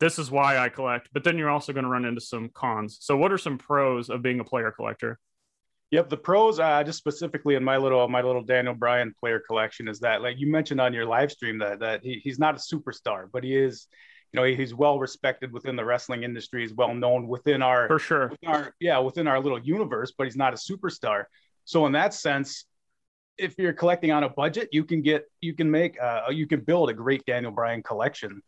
this 0.00 0.18
is 0.18 0.30
why 0.30 0.58
I 0.58 0.68
collect. 0.68 1.08
But 1.12 1.24
then 1.24 1.38
you're 1.38 1.50
also 1.50 1.72
going 1.72 1.84
to 1.84 1.90
run 1.90 2.04
into 2.04 2.20
some 2.20 2.50
cons. 2.52 2.98
So, 3.00 3.16
what 3.16 3.32
are 3.32 3.38
some 3.38 3.58
pros 3.58 4.10
of 4.10 4.22
being 4.22 4.40
a 4.40 4.44
player 4.44 4.70
collector? 4.70 5.18
Yep, 5.90 6.08
the 6.08 6.16
pros, 6.16 6.58
uh, 6.58 6.82
just 6.82 6.98
specifically 6.98 7.54
in 7.54 7.62
my 7.62 7.76
little 7.76 8.08
my 8.08 8.20
little 8.20 8.42
Daniel 8.42 8.74
Bryan 8.74 9.14
player 9.18 9.40
collection, 9.46 9.86
is 9.86 10.00
that 10.00 10.22
like 10.22 10.38
you 10.38 10.50
mentioned 10.50 10.80
on 10.80 10.92
your 10.92 11.06
live 11.06 11.30
stream 11.30 11.58
that 11.58 11.80
that 11.80 12.02
he, 12.02 12.20
he's 12.24 12.38
not 12.38 12.56
a 12.56 12.58
superstar, 12.58 13.26
but 13.32 13.44
he 13.44 13.56
is 13.56 13.86
you 14.34 14.40
know 14.40 14.46
he's 14.46 14.74
well 14.74 14.98
respected 14.98 15.52
within 15.52 15.76
the 15.76 15.84
wrestling 15.84 16.24
industry. 16.24 16.62
He's 16.62 16.74
well 16.74 16.92
known 16.92 17.28
within 17.28 17.62
our 17.62 17.86
for 17.86 18.00
sure. 18.00 18.28
within 18.28 18.48
our, 18.48 18.74
yeah 18.80 18.98
within 18.98 19.28
our 19.28 19.38
little 19.38 19.60
universe 19.60 20.12
but 20.16 20.24
he's 20.24 20.36
not 20.36 20.52
a 20.52 20.56
superstar. 20.56 21.26
So 21.64 21.86
in 21.86 21.92
that 21.92 22.12
sense 22.12 22.64
if 23.38 23.54
you're 23.58 23.72
collecting 23.72 24.10
on 24.10 24.24
a 24.24 24.28
budget 24.28 24.70
you 24.72 24.84
can 24.84 25.02
get 25.02 25.26
you 25.40 25.54
can 25.54 25.70
make 25.70 26.00
uh, 26.02 26.22
you 26.30 26.48
can 26.48 26.60
build 26.62 26.90
a 26.90 26.92
great 26.92 27.24
daniel 27.26 27.52
bryan 27.52 27.80
collection 27.84 28.42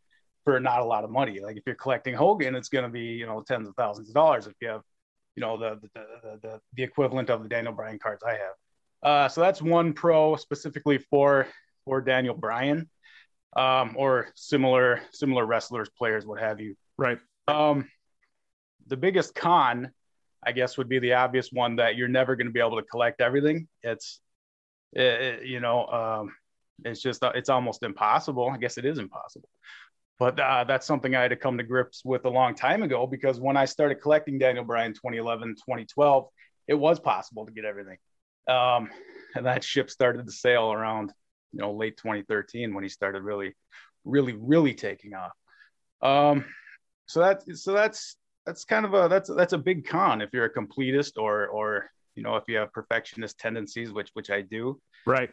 for 0.45 0.59
not 0.59 0.81
a 0.81 0.85
lot 0.85 1.05
of 1.05 1.11
money. 1.11 1.39
Like 1.41 1.57
if 1.57 1.63
you're 1.67 1.77
collecting 1.77 2.15
hogan 2.15 2.57
it's 2.57 2.69
going 2.69 2.85
to 2.85 2.91
be 2.91 3.05
you 3.05 3.27
know 3.27 3.41
tens 3.43 3.69
of 3.69 3.77
thousands 3.77 4.09
of 4.09 4.15
dollars 4.15 4.49
if 4.49 4.55
you 4.61 4.69
have 4.69 4.83
you 5.37 5.41
know 5.41 5.57
the 5.57 5.79
the, 5.81 5.89
the, 5.95 6.39
the, 6.43 6.61
the 6.75 6.83
equivalent 6.83 7.31
of 7.31 7.45
the 7.45 7.49
daniel 7.49 7.73
bryan 7.73 8.01
cards 8.01 8.25
i 8.27 8.33
have. 8.33 8.57
Uh, 9.05 9.29
so 9.29 9.41
that's 9.41 9.63
one 9.63 9.93
pro 9.93 10.35
specifically 10.35 10.99
for 10.99 11.47
for 11.85 12.01
daniel 12.01 12.35
bryan 12.35 12.89
um, 13.57 13.95
or 13.97 14.29
similar 14.35 15.01
similar 15.13 15.45
wrestlers, 15.45 15.89
players, 15.89 16.27
what 16.27 16.41
have 16.41 16.61
you. 16.61 16.77
Right. 16.99 17.19
Um, 17.49 17.89
the 18.87 18.97
biggest 18.97 19.35
con, 19.35 19.91
I 20.45 20.53
guess, 20.53 20.79
would 20.79 20.89
be 20.89 20.99
the 20.99 21.15
obvious 21.15 21.51
one 21.51 21.77
that 21.77 21.97
you're 21.97 22.09
never 22.09 22.37
going 22.37 22.47
to 22.47 22.53
be 22.53 22.61
able 22.61 22.77
to 22.77 22.87
collect 22.87 23.21
everything. 23.21 23.67
It's, 23.83 24.21
it, 24.93 25.47
you 25.47 25.61
know, 25.61 25.87
um, 25.87 26.35
it's 26.85 27.01
just 27.01 27.23
it's 27.35 27.49
almost 27.49 27.83
impossible. 27.83 28.51
I 28.51 28.59
guess 28.59 28.79
it 28.79 28.85
is 28.85 28.99
impossible. 28.99 29.49
But 30.19 30.41
uh, 30.41 30.65
that's 30.65 30.87
something 30.87 31.15
I 31.15 31.23
had 31.23 31.29
to 31.29 31.37
come 31.37 31.59
to 31.59 31.65
grips 31.65 32.03
with 32.05 32.25
a 32.25 32.31
long 32.31 32.55
time 32.55 32.83
ago 32.83 33.07
because 33.07 33.39
when 33.39 33.57
I 33.57 33.67
started 33.67 33.97
collecting 33.97 34.39
Daniel 34.39 34.65
Bryan 34.65 34.95
2011, 34.95 35.57
2012, 35.57 36.29
it 36.69 36.75
was 36.75 36.99
possible 36.99 37.45
to 37.45 37.53
get 37.53 37.67
everything. 37.67 37.99
Um, 38.49 38.91
and 39.35 39.45
that 39.45 39.63
ship 39.63 39.91
started 39.91 40.25
to 40.25 40.33
sail 40.33 40.73
around 40.73 41.13
you 41.57 41.63
know 41.63 41.73
late 41.73 41.97
2013 41.97 42.75
when 42.75 42.85
he 42.85 42.89
started 42.89 43.23
really 43.23 43.55
really 44.05 44.35
really 44.35 44.75
taking 44.75 45.13
off 45.15 45.33
um 46.03 46.45
so 47.07 47.21
that's 47.21 47.63
so 47.63 47.73
that's 47.73 48.17
that's 48.45 48.65
kind 48.65 48.85
of 48.85 48.95
a 48.95 49.09
that's 49.09 49.31
that's 49.35 49.55
a 49.55 49.59
big 49.59 49.87
con 49.87 50.21
if 50.21 50.31
you're 50.33 50.45
a 50.45 50.53
completist 50.53 51.13
or 51.17 51.47
or 51.47 51.91
you 52.15 52.23
know 52.23 52.37
if 52.37 52.45
you 52.47 52.57
have 52.57 52.73
perfectionist 52.73 53.39
tendencies 53.39 53.93
which 53.93 54.11
which 54.13 54.31
i 54.31 54.43
do 54.43 54.79
right 55.07 55.31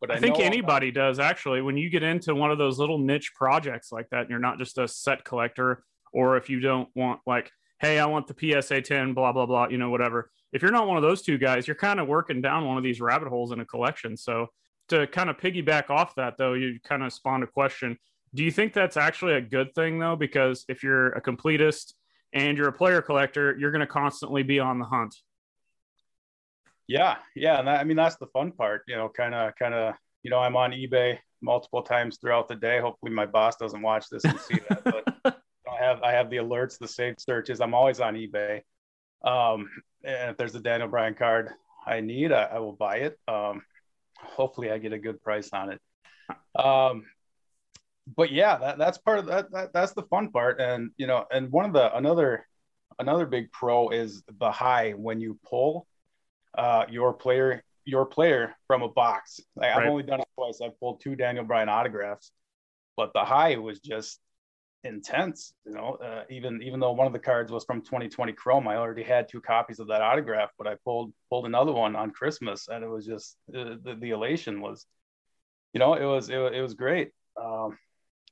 but 0.00 0.10
i, 0.10 0.14
I 0.14 0.20
think 0.20 0.38
anybody 0.38 0.90
about- 0.90 1.08
does 1.08 1.18
actually 1.18 1.62
when 1.62 1.76
you 1.78 1.88
get 1.88 2.02
into 2.02 2.34
one 2.34 2.50
of 2.50 2.58
those 2.58 2.78
little 2.78 2.98
niche 2.98 3.32
projects 3.34 3.90
like 3.90 4.08
that 4.10 4.20
and 4.20 4.30
you're 4.30 4.38
not 4.38 4.58
just 4.58 4.76
a 4.78 4.86
set 4.86 5.24
collector 5.24 5.82
or 6.12 6.36
if 6.36 6.50
you 6.50 6.60
don't 6.60 6.88
want 6.94 7.20
like 7.26 7.50
hey, 7.80 7.98
I 7.98 8.06
want 8.06 8.26
the 8.26 8.62
PSA 8.62 8.80
10, 8.80 9.12
blah, 9.12 9.32
blah, 9.32 9.44
blah, 9.44 9.68
you 9.68 9.76
know, 9.76 9.90
whatever. 9.90 10.30
If 10.52 10.62
you're 10.62 10.70
not 10.70 10.86
one 10.86 10.96
of 10.96 11.02
those 11.02 11.20
two 11.20 11.36
guys, 11.36 11.66
you're 11.66 11.74
kind 11.74 12.00
of 12.00 12.08
working 12.08 12.40
down 12.40 12.66
one 12.66 12.78
of 12.78 12.82
these 12.82 12.98
rabbit 12.98 13.28
holes 13.28 13.52
in 13.52 13.60
a 13.60 13.66
collection. 13.66 14.16
So 14.16 14.46
to 14.88 15.06
kind 15.06 15.30
of 15.30 15.38
piggyback 15.38 15.90
off 15.90 16.14
that, 16.16 16.36
though, 16.38 16.54
you 16.54 16.78
kind 16.84 17.02
of 17.02 17.12
spawned 17.12 17.42
a 17.42 17.46
question. 17.46 17.98
Do 18.34 18.42
you 18.42 18.50
think 18.50 18.72
that's 18.72 18.96
actually 18.96 19.34
a 19.34 19.40
good 19.40 19.74
thing, 19.74 19.98
though? 19.98 20.16
Because 20.16 20.64
if 20.68 20.82
you're 20.82 21.08
a 21.12 21.22
completist 21.22 21.94
and 22.32 22.58
you're 22.58 22.68
a 22.68 22.72
player 22.72 23.00
collector, 23.00 23.56
you're 23.58 23.70
going 23.70 23.80
to 23.80 23.86
constantly 23.86 24.42
be 24.42 24.58
on 24.58 24.78
the 24.78 24.84
hunt. 24.84 25.14
Yeah, 26.86 27.16
yeah, 27.34 27.58
and 27.58 27.68
that, 27.68 27.80
I 27.80 27.84
mean 27.84 27.96
that's 27.96 28.16
the 28.16 28.26
fun 28.26 28.52
part, 28.52 28.82
you 28.86 28.96
know, 28.96 29.08
kind 29.08 29.34
of, 29.34 29.54
kind 29.56 29.72
of, 29.72 29.94
you 30.22 30.30
know, 30.30 30.38
I'm 30.38 30.54
on 30.56 30.72
eBay 30.72 31.18
multiple 31.40 31.82
times 31.82 32.18
throughout 32.18 32.46
the 32.48 32.56
day. 32.56 32.78
Hopefully, 32.78 33.12
my 33.12 33.24
boss 33.24 33.56
doesn't 33.56 33.80
watch 33.80 34.10
this 34.10 34.24
and 34.24 34.38
see 34.38 34.58
that, 34.68 34.84
but 34.84 35.40
I 35.70 35.82
have 35.82 36.02
I 36.02 36.12
have 36.12 36.28
the 36.28 36.36
alerts, 36.36 36.78
the 36.78 36.88
saved 36.88 37.20
searches. 37.20 37.60
I'm 37.60 37.74
always 37.74 38.00
on 38.00 38.14
eBay. 38.14 38.60
Um, 39.24 39.70
and 40.04 40.30
if 40.32 40.36
there's 40.36 40.54
a 40.54 40.60
Daniel 40.60 40.88
Bryan 40.88 41.14
card 41.14 41.50
I 41.86 42.00
need, 42.00 42.32
I, 42.32 42.42
I 42.44 42.58
will 42.58 42.72
buy 42.72 42.96
it. 42.96 43.18
Um, 43.26 43.62
hopefully, 44.18 44.70
I 44.70 44.78
get 44.78 44.92
a 44.92 44.98
good 44.98 45.22
price 45.22 45.50
on 45.52 45.72
it. 45.72 45.80
Um, 46.58 47.04
but 48.16 48.32
yeah, 48.32 48.56
that, 48.58 48.78
that's 48.78 48.98
part 48.98 49.18
of 49.18 49.26
that, 49.26 49.50
that. 49.52 49.72
That's 49.72 49.92
the 49.92 50.02
fun 50.04 50.30
part, 50.30 50.60
and 50.60 50.90
you 50.96 51.06
know, 51.06 51.24
and 51.30 51.50
one 51.50 51.64
of 51.64 51.72
the 51.72 51.94
another 51.96 52.46
another 52.98 53.26
big 53.26 53.50
pro 53.52 53.88
is 53.88 54.22
the 54.38 54.50
high 54.50 54.92
when 54.92 55.20
you 55.20 55.38
pull 55.44 55.86
uh, 56.56 56.84
your 56.88 57.12
player 57.12 57.62
your 57.84 58.06
player 58.06 58.54
from 58.66 58.82
a 58.82 58.88
box. 58.88 59.40
Like, 59.56 59.74
right. 59.74 59.84
I've 59.84 59.90
only 59.90 60.02
done 60.02 60.20
it 60.20 60.28
twice. 60.34 60.60
I've 60.64 60.78
pulled 60.80 61.00
two 61.00 61.16
Daniel 61.16 61.44
Bryan 61.44 61.68
autographs, 61.68 62.30
but 62.96 63.12
the 63.12 63.24
high 63.24 63.56
was 63.56 63.80
just 63.80 64.20
intense. 64.84 65.54
You 65.66 65.72
know, 65.72 65.98
uh, 66.02 66.24
even 66.30 66.62
even 66.62 66.80
though 66.80 66.92
one 66.92 67.06
of 67.06 67.12
the 67.12 67.18
cards 67.18 67.50
was 67.50 67.64
from 67.64 67.80
2020 67.82 68.32
Chrome, 68.32 68.68
I 68.68 68.76
already 68.76 69.02
had 69.02 69.28
two 69.28 69.40
copies 69.40 69.80
of 69.80 69.88
that 69.88 70.02
autograph, 70.02 70.50
but 70.58 70.66
I 70.66 70.76
pulled 70.84 71.12
pulled 71.30 71.46
another 71.46 71.72
one 71.72 71.96
on 71.96 72.10
Christmas, 72.10 72.68
and 72.68 72.84
it 72.84 72.88
was 72.88 73.06
just 73.06 73.36
uh, 73.54 73.76
the, 73.82 73.96
the 73.98 74.10
elation 74.10 74.60
was, 74.60 74.86
you 75.72 75.80
know, 75.80 75.94
it 75.94 76.04
was 76.04 76.28
it, 76.28 76.38
it 76.38 76.62
was 76.62 76.74
great. 76.74 77.10
Um, 77.40 77.78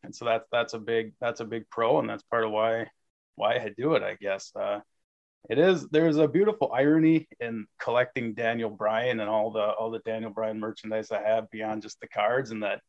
and 0.05 0.15
so 0.15 0.25
that's 0.25 0.47
that's 0.53 0.75
a 0.75 0.79
big 0.79 1.15
that's 1.21 1.41
a 1.41 1.45
big 1.45 1.69
pro, 1.71 1.99
and 1.99 2.09
that's 2.09 2.23
part 2.25 2.45
of 2.45 2.51
why 2.51 2.87
why 3.35 3.55
I 3.55 3.71
do 3.77 3.95
it, 3.95 4.03
I 4.03 4.15
guess. 4.21 4.53
Uh, 4.55 4.81
it 5.51 5.59
is 5.59 5.89
there's 5.89 6.19
a 6.19 6.29
beautiful 6.29 6.71
irony 6.73 7.27
in 7.41 7.67
collecting 7.81 8.35
Daniel 8.35 8.71
Bryan 8.71 9.21
and 9.21 9.29
all 9.29 9.51
the 9.51 9.61
all 9.61 9.91
the 9.91 9.99
Daniel 10.01 10.31
Bryan 10.31 10.61
merchandise 10.61 11.11
I 11.11 11.23
have 11.23 11.51
beyond 11.51 11.83
just 11.83 12.01
the 12.01 12.09
cards, 12.09 12.51
and 12.51 12.63
that 12.63 12.81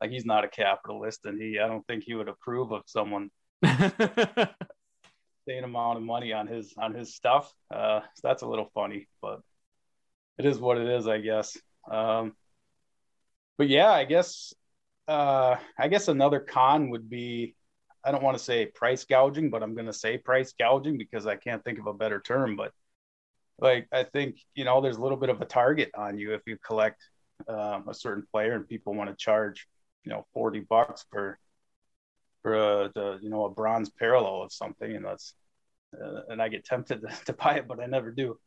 like 0.00 0.10
he's 0.10 0.26
not 0.26 0.44
a 0.44 0.48
capitalist, 0.48 1.20
and 1.24 1.40
he 1.40 1.58
I 1.58 1.66
don't 1.66 1.86
think 1.86 2.04
he 2.04 2.14
would 2.14 2.28
approve 2.28 2.72
of 2.72 2.82
someone 2.86 3.30
same 3.64 5.64
amount 5.64 5.98
of 5.98 6.02
money 6.02 6.32
on 6.32 6.46
his 6.46 6.74
on 6.78 6.94
his 6.94 7.14
stuff. 7.14 7.52
Uh, 7.72 8.00
so 8.00 8.28
that's 8.28 8.42
a 8.42 8.48
little 8.48 8.70
funny, 8.74 9.08
but 9.20 9.40
it 10.38 10.46
is 10.46 10.58
what 10.58 10.78
it 10.78 10.88
is, 10.88 11.06
I 11.06 11.18
guess. 11.18 11.56
Um, 11.90 12.34
but 13.58 13.68
yeah, 13.68 13.90
I 13.90 14.04
guess 14.04 14.54
uh, 15.08 15.56
I 15.78 15.88
guess 15.88 16.08
another 16.08 16.40
con 16.40 16.90
would 16.90 17.10
be 17.10 17.54
I 18.04 18.12
don't 18.12 18.22
want 18.22 18.38
to 18.38 18.42
say 18.42 18.66
price 18.66 19.04
gouging, 19.04 19.50
but 19.50 19.62
I'm 19.62 19.74
going 19.74 19.86
to 19.86 19.92
say 19.92 20.16
price 20.16 20.54
gouging 20.58 20.96
because 20.96 21.26
I 21.26 21.36
can't 21.36 21.62
think 21.64 21.78
of 21.78 21.86
a 21.86 21.92
better 21.92 22.20
term. 22.20 22.56
But 22.56 22.72
like, 23.58 23.88
I 23.92 24.04
think, 24.04 24.36
you 24.54 24.64
know, 24.64 24.80
there's 24.80 24.96
a 24.96 25.02
little 25.02 25.18
bit 25.18 25.28
of 25.28 25.40
a 25.40 25.44
target 25.44 25.90
on 25.94 26.18
you 26.18 26.34
if 26.34 26.40
you 26.46 26.56
collect 26.64 27.02
um, 27.48 27.84
a 27.88 27.94
certain 27.94 28.24
player 28.32 28.54
and 28.54 28.66
people 28.66 28.94
want 28.94 29.10
to 29.10 29.16
charge, 29.16 29.66
you 30.04 30.10
know, 30.10 30.26
40 30.34 30.60
bucks 30.60 31.04
for, 31.10 31.38
for 32.42 32.54
a, 32.54 32.92
the, 32.94 33.18
you 33.22 33.30
know, 33.30 33.44
a 33.44 33.50
bronze 33.50 33.90
parallel 33.90 34.42
of 34.42 34.52
something. 34.52 34.94
And 34.94 35.04
that's, 35.04 35.34
uh, 35.94 36.22
and 36.28 36.40
I 36.40 36.48
get 36.48 36.64
tempted 36.64 37.02
to, 37.02 37.08
to, 37.26 37.32
buy 37.32 37.56
it, 37.56 37.68
but 37.68 37.80
I 37.80 37.86
never 37.86 38.10
do. 38.10 38.38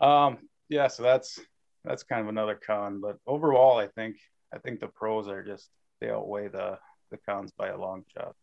Um, 0.00 0.38
yeah. 0.68 0.88
So 0.88 1.02
that's, 1.02 1.38
that's 1.84 2.02
kind 2.02 2.22
of 2.22 2.28
another 2.28 2.58
con, 2.64 3.00
but 3.00 3.16
overall, 3.26 3.78
I 3.78 3.88
think, 3.88 4.16
I 4.54 4.58
think 4.58 4.80
the 4.80 4.88
pros 4.88 5.28
are 5.28 5.42
just, 5.42 5.68
they 6.00 6.10
outweigh 6.10 6.48
the, 6.48 6.78
the 7.10 7.18
cons 7.28 7.52
by 7.56 7.68
a 7.68 7.78
long 7.78 8.04
shot 8.16 8.34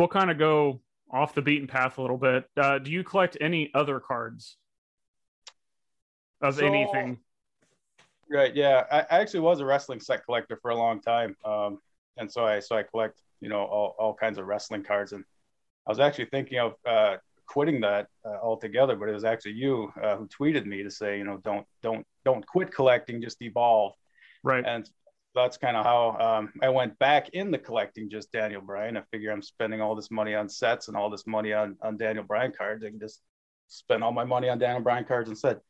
we'll 0.00 0.08
kind 0.08 0.30
of 0.30 0.38
go 0.38 0.80
off 1.10 1.34
the 1.34 1.42
beaten 1.42 1.66
path 1.66 1.98
a 1.98 2.00
little 2.00 2.16
bit. 2.16 2.46
Uh, 2.56 2.78
do 2.78 2.90
you 2.90 3.04
collect 3.04 3.36
any 3.38 3.70
other 3.74 4.00
cards 4.00 4.56
of 6.40 6.54
so, 6.54 6.64
anything? 6.64 7.18
Right. 8.30 8.54
Yeah, 8.54 8.84
I, 8.92 9.00
I, 9.00 9.20
actually 9.20 9.40
was 9.40 9.58
a 9.58 9.64
wrestling 9.64 9.98
set 9.98 10.24
collector 10.24 10.56
for 10.62 10.70
a 10.70 10.76
long 10.76 11.00
time, 11.00 11.36
um, 11.44 11.80
and 12.16 12.30
so 12.30 12.44
I 12.44 12.60
so 12.60 12.76
I 12.76 12.84
collect 12.84 13.20
you 13.40 13.48
know 13.48 13.64
all, 13.64 13.96
all 13.98 14.14
kinds 14.14 14.38
of 14.38 14.46
wrestling 14.46 14.84
cards, 14.84 15.12
and 15.12 15.24
I 15.86 15.90
was 15.90 15.98
actually 15.98 16.26
thinking 16.26 16.60
of 16.60 16.74
uh, 16.86 17.16
quitting 17.46 17.80
that 17.80 18.06
uh, 18.24 18.38
altogether, 18.40 18.94
but 18.94 19.08
it 19.08 19.12
was 19.12 19.24
actually 19.24 19.54
you 19.54 19.92
uh, 20.00 20.16
who 20.16 20.28
tweeted 20.28 20.64
me 20.64 20.84
to 20.84 20.90
say 20.90 21.18
you 21.18 21.24
know 21.24 21.38
don't 21.38 21.66
don't 21.82 22.06
don't 22.24 22.46
quit 22.46 22.72
collecting, 22.72 23.20
just 23.20 23.42
evolve. 23.42 23.94
Right. 24.44 24.64
And 24.64 24.88
that's 25.34 25.56
kind 25.56 25.76
of 25.76 25.84
how 25.84 26.16
um, 26.18 26.52
I 26.62 26.68
went 26.68 26.98
back 26.98 27.30
in 27.30 27.50
the 27.50 27.58
collecting 27.58 28.08
just 28.08 28.30
Daniel 28.32 28.60
Bryan. 28.60 28.96
I 28.96 29.02
figure 29.10 29.32
I'm 29.32 29.42
spending 29.42 29.80
all 29.80 29.94
this 29.94 30.10
money 30.10 30.34
on 30.34 30.48
sets 30.48 30.88
and 30.88 30.96
all 30.96 31.10
this 31.10 31.26
money 31.26 31.52
on, 31.52 31.76
on 31.82 31.96
Daniel 31.96 32.24
Bryan 32.24 32.52
cards. 32.56 32.84
I 32.84 32.90
can 32.90 32.98
just 32.98 33.22
spend 33.68 34.02
all 34.02 34.12
my 34.12 34.24
money 34.24 34.48
on 34.48 34.58
Daniel 34.58 34.82
Bryan 34.82 35.04
cards 35.04 35.28
instead. 35.28 35.60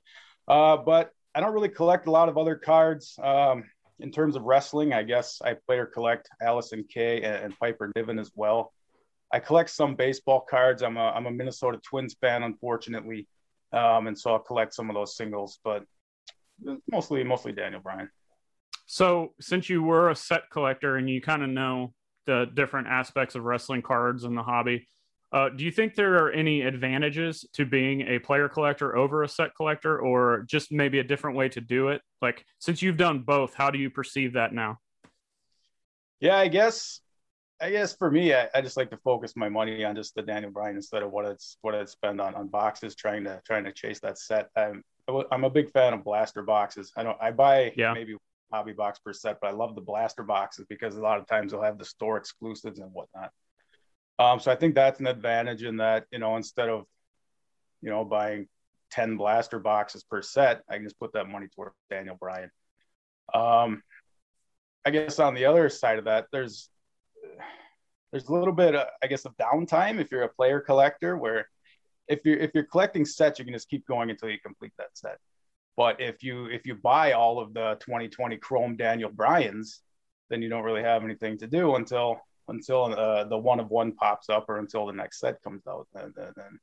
Uh, 0.49 0.77
but 0.79 1.13
I 1.35 1.41
don't 1.41 1.53
really 1.53 1.69
collect 1.69 2.07
a 2.07 2.11
lot 2.11 2.29
of 2.29 2.37
other 2.37 2.57
cards. 2.57 3.19
Um, 3.23 3.65
in 4.01 4.11
terms 4.11 4.35
of 4.35 4.43
wrestling, 4.43 4.93
I 4.93 5.03
guess 5.03 5.41
I 5.45 5.55
play 5.67 5.79
or 5.79 5.87
collect 5.87 6.29
Allysin 6.43 6.89
Kay 6.89 7.23
and, 7.23 7.45
and 7.45 7.59
Piper 7.59 7.93
Niven 7.95 8.19
as 8.19 8.31
well. 8.35 8.73
I 9.33 9.39
collect 9.39 9.71
some 9.71 9.95
baseball 9.95 10.41
cards. 10.41 10.83
I'm 10.83 10.97
a, 10.97 11.11
I'm 11.11 11.27
a 11.27 11.31
Minnesota 11.31 11.79
Twins 11.85 12.17
fan, 12.21 12.43
unfortunately. 12.43 13.29
Um, 13.73 14.09
and 14.09 14.19
so 14.19 14.33
I'll 14.33 14.41
collect 14.41 14.75
some 14.75 14.91
of 14.91 14.95
those 14.95 15.17
singles, 15.17 15.61
but 15.63 15.85
mostly, 16.91 17.23
mostly 17.23 17.53
Daniel 17.53 17.81
Bryan. 17.81 18.11
So, 18.87 19.35
since 19.41 19.69
you 19.69 19.85
were 19.85 20.11
a 20.11 20.17
set 20.17 20.51
collector 20.51 20.97
and 20.97 21.09
you 21.09 21.21
kind 21.21 21.45
of 21.45 21.49
know 21.49 21.95
the 22.27 22.47
different 22.55 22.89
aspects 22.89 23.37
of 23.37 23.45
wrestling 23.45 23.83
cards 23.83 24.25
and 24.25 24.37
the 24.37 24.43
hobby, 24.43 24.89
uh, 25.33 25.49
do 25.49 25.65
you 25.65 25.71
think 25.71 25.95
there 25.95 26.15
are 26.17 26.31
any 26.33 26.63
advantages 26.63 27.47
to 27.53 27.65
being 27.65 28.03
a 28.03 28.19
player 28.19 28.49
collector 28.49 28.97
over 28.97 29.23
a 29.23 29.29
set 29.29 29.55
collector, 29.55 29.99
or 29.99 30.45
just 30.49 30.73
maybe 30.73 30.99
a 30.99 31.05
different 31.05 31.37
way 31.37 31.49
to 31.49 31.61
do 31.61 31.89
it? 31.89 32.03
Like, 32.21 32.45
since 32.59 32.83
you've 32.83 32.97
done 32.97 33.21
both, 33.21 33.55
how 33.55 33.71
do 33.71 33.79
you 33.79 33.91
perceive 33.91 34.33
that 34.35 34.53
now? 34.53 34.79
Yeah, 36.19 36.37
I 36.37 36.49
guess, 36.49 37.01
I 37.61 37.71
guess 37.71 37.95
for 37.95 38.11
me, 38.11 38.35
I, 38.35 38.49
I 38.55 38.61
just 38.61 38.77
like 38.77 38.91
to 38.91 38.97
focus 38.99 39.35
my 39.37 39.49
money 39.49 39.85
on 39.85 39.95
just 39.95 40.15
the 40.15 40.23
Daniel 40.23 40.51
Bryan 40.51 40.77
instead 40.77 41.03
of 41.03 41.13
what 41.13 41.25
it's 41.27 41.57
what 41.63 41.75
I 41.75 41.85
spend 41.85 42.21
on 42.21 42.35
on 42.35 42.49
boxes, 42.49 42.95
trying 42.95 43.25
to 43.25 43.41
trying 43.47 43.65
to 43.65 43.73
chase 43.73 44.01
that 44.01 44.19
set. 44.19 44.49
I'm 44.57 44.83
I'm 45.31 45.45
a 45.45 45.51
big 45.51 45.71
fan 45.71 45.95
of 45.95 46.05
blaster 46.05 46.43
boxes. 46.43 46.93
I 46.97 47.05
don't 47.05 47.17
I 47.21 47.31
buy 47.31 47.73
yeah. 47.77 47.93
maybe 47.93 48.17
hobby 48.53 48.73
box 48.73 48.99
per 48.99 49.13
set, 49.13 49.39
but 49.41 49.49
I 49.49 49.53
love 49.53 49.75
the 49.75 49.81
blaster 49.81 50.23
boxes 50.23 50.67
because 50.69 50.97
a 50.97 51.01
lot 51.01 51.19
of 51.19 51.27
times 51.27 51.53
they'll 51.53 51.63
have 51.63 51.79
the 51.79 51.85
store 51.85 52.17
exclusives 52.17 52.81
and 52.81 52.93
whatnot. 52.93 53.31
Um, 54.21 54.39
so 54.39 54.53
I 54.53 54.55
think 54.55 54.75
that's 54.75 55.01
an 55.01 55.07
advantage 55.07 55.63
in 55.63 55.79
that, 55.79 56.05
you 56.13 56.19
know, 56.19 56.37
instead 56.37 56.69
of, 56.69 56.85
you 57.81 57.89
know, 57.89 58.05
buying 58.05 58.49
10 58.91 59.17
blaster 59.17 59.59
boxes 59.59 60.05
per 60.05 60.21
set, 60.21 60.61
I 60.69 60.75
can 60.75 60.85
just 60.85 60.99
put 60.99 61.15
that 61.15 61.27
money 61.27 61.47
toward 61.55 61.73
Daniel 61.89 62.19
Bryan. 62.21 62.51
Um, 63.33 63.83
I 64.85 64.91
guess 64.91 65.19
on 65.19 65.35
the 65.35 65.47
other 65.47 65.71
side 65.71 65.99
of 65.99 66.05
that, 66.05 66.27
there's, 66.33 66.69
there's 68.13 68.29
a 68.29 68.33
little 68.33 68.53
bit, 68.53 68.75
of, 68.75 68.89
I 69.03 69.07
guess, 69.07 69.25
of 69.25 69.35
downtime 69.39 69.99
if 69.99 70.11
you're 70.11 70.25
a 70.25 70.29
player 70.29 70.61
collector 70.61 71.17
where 71.17 71.49
if 72.07 72.21
you're, 72.27 72.37
if 72.37 72.51
you're 72.53 72.65
collecting 72.65 73.07
sets, 73.07 73.39
you 73.39 73.47
can 73.47 73.55
just 73.55 73.71
keep 73.71 73.87
going 73.87 74.11
until 74.11 74.29
you 74.29 74.39
complete 74.45 74.73
that 74.77 74.91
set. 74.93 75.17
But 75.79 75.99
if 75.99 76.23
you 76.23 76.47
if 76.47 76.67
you 76.67 76.75
buy 76.75 77.13
all 77.13 77.39
of 77.39 77.55
the 77.55 77.79
2020 77.81 78.37
Chrome 78.37 78.77
Daniel 78.77 79.09
Bryans, 79.09 79.81
then 80.29 80.43
you 80.43 80.51
don't 80.51 80.65
really 80.65 80.83
have 80.83 81.05
anything 81.05 81.39
to 81.39 81.47
do 81.47 81.77
until 81.77 82.21
until 82.51 82.95
uh, 82.97 83.25
the 83.25 83.37
one 83.37 83.61
of 83.61 83.71
one 83.71 83.93
pops 83.93 84.29
up 84.29 84.49
or 84.49 84.59
until 84.59 84.87
the 84.87 84.93
next 84.93 85.21
set 85.21 85.43
comes 85.43 85.63
out. 85.67 85.87
And 85.95 86.13
then, 86.15 86.59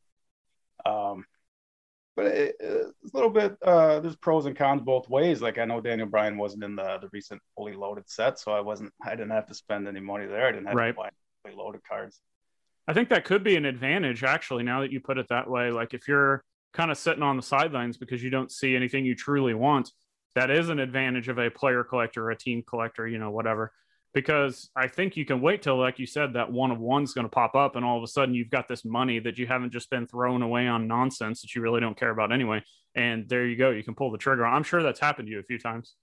um, 0.86 1.26
but 2.16 2.28
it, 2.28 2.56
it's 2.60 3.14
a 3.14 3.18
little 3.18 3.30
bit. 3.30 3.58
Uh, 3.62 4.00
there's 4.00 4.16
pros 4.16 4.46
and 4.46 4.56
cons 4.56 4.82
both 4.82 5.10
ways. 5.10 5.42
Like 5.42 5.58
I 5.58 5.66
know 5.66 5.82
Daniel 5.82 6.08
Bryan 6.08 6.38
wasn't 6.38 6.64
in 6.64 6.76
the 6.76 6.98
the 7.02 7.10
recent 7.12 7.42
fully 7.56 7.74
loaded 7.74 8.10
set, 8.10 8.40
so 8.40 8.52
I 8.52 8.60
wasn't. 8.60 8.94
I 9.04 9.12
didn't 9.12 9.32
have 9.32 9.48
to 9.48 9.54
spend 9.54 9.88
any 9.88 10.00
money 10.00 10.26
there. 10.26 10.48
I 10.48 10.52
didn't 10.52 10.68
have 10.68 10.76
right. 10.76 10.92
to 10.92 10.98
buy 10.98 11.10
fully 11.44 11.56
loaded 11.56 11.82
cards. 11.88 12.20
I 12.88 12.94
think 12.94 13.10
that 13.10 13.26
could 13.26 13.44
be 13.44 13.56
an 13.56 13.66
advantage, 13.66 14.24
actually. 14.24 14.64
Now 14.64 14.82
that 14.82 14.92
you 14.92 15.00
put 15.00 15.18
it 15.18 15.28
that 15.30 15.50
way, 15.50 15.72
like 15.72 15.94
if 15.94 16.08
you're 16.08 16.44
kind 16.74 16.90
of 16.90 16.98
sitting 16.98 17.24
on 17.24 17.36
the 17.36 17.44
sidelines 17.44 17.98
because 17.98 18.24
you 18.24 18.30
don't 18.30 18.52
see 18.52 18.76
anything 18.76 19.04
you 19.04 19.16
truly 19.16 19.54
want, 19.54 19.92
that 20.36 20.50
is 20.50 20.70
an 20.70 20.80
advantage 20.80 21.28
of 21.28 21.38
a 21.38 21.50
player 21.50 21.84
collector, 21.84 22.30
a 22.30 22.38
team 22.38 22.64
collector, 22.68 23.08
you 23.08 23.18
know, 23.18 23.32
whatever. 23.32 23.74
Because 24.14 24.70
I 24.76 24.88
think 24.88 25.16
you 25.16 25.26
can 25.26 25.42
wait 25.42 25.62
till, 25.62 25.78
like 25.78 26.00
you 26.00 26.06
said, 26.06 26.34
that 26.34 26.52
one 26.52 26.72
of 26.72 26.80
one's 26.80 27.14
going 27.14 27.26
to 27.26 27.30
pop 27.30 27.56
up, 27.56 27.76
and 27.76 27.86
all 27.86 27.98
of 27.98 28.04
a 28.04 28.08
sudden 28.08 28.34
you've 28.34 28.50
got 28.50 28.68
this 28.68 28.84
money 28.84 29.20
that 29.20 29.38
you 29.38 29.46
haven't 29.46 29.72
just 29.72 29.90
been 29.90 30.08
thrown 30.08 30.42
away 30.42 30.68
on 30.68 30.88
nonsense 30.88 31.42
that 31.42 31.54
you 31.54 31.62
really 31.62 31.82
don't 31.82 31.98
care 31.98 32.10
about 32.10 32.32
anyway. 32.32 32.64
And 32.96 33.28
there 33.30 33.46
you 33.46 33.56
go, 33.56 33.70
you 33.70 33.84
can 33.84 33.96
pull 33.96 34.12
the 34.12 34.18
trigger. 34.18 34.46
I'm 34.46 34.64
sure 34.64 34.82
that's 34.82 35.00
happened 35.00 35.28
to 35.28 35.32
you 35.32 35.40
a 35.40 35.44
few 35.44 35.60
times. 35.60 35.96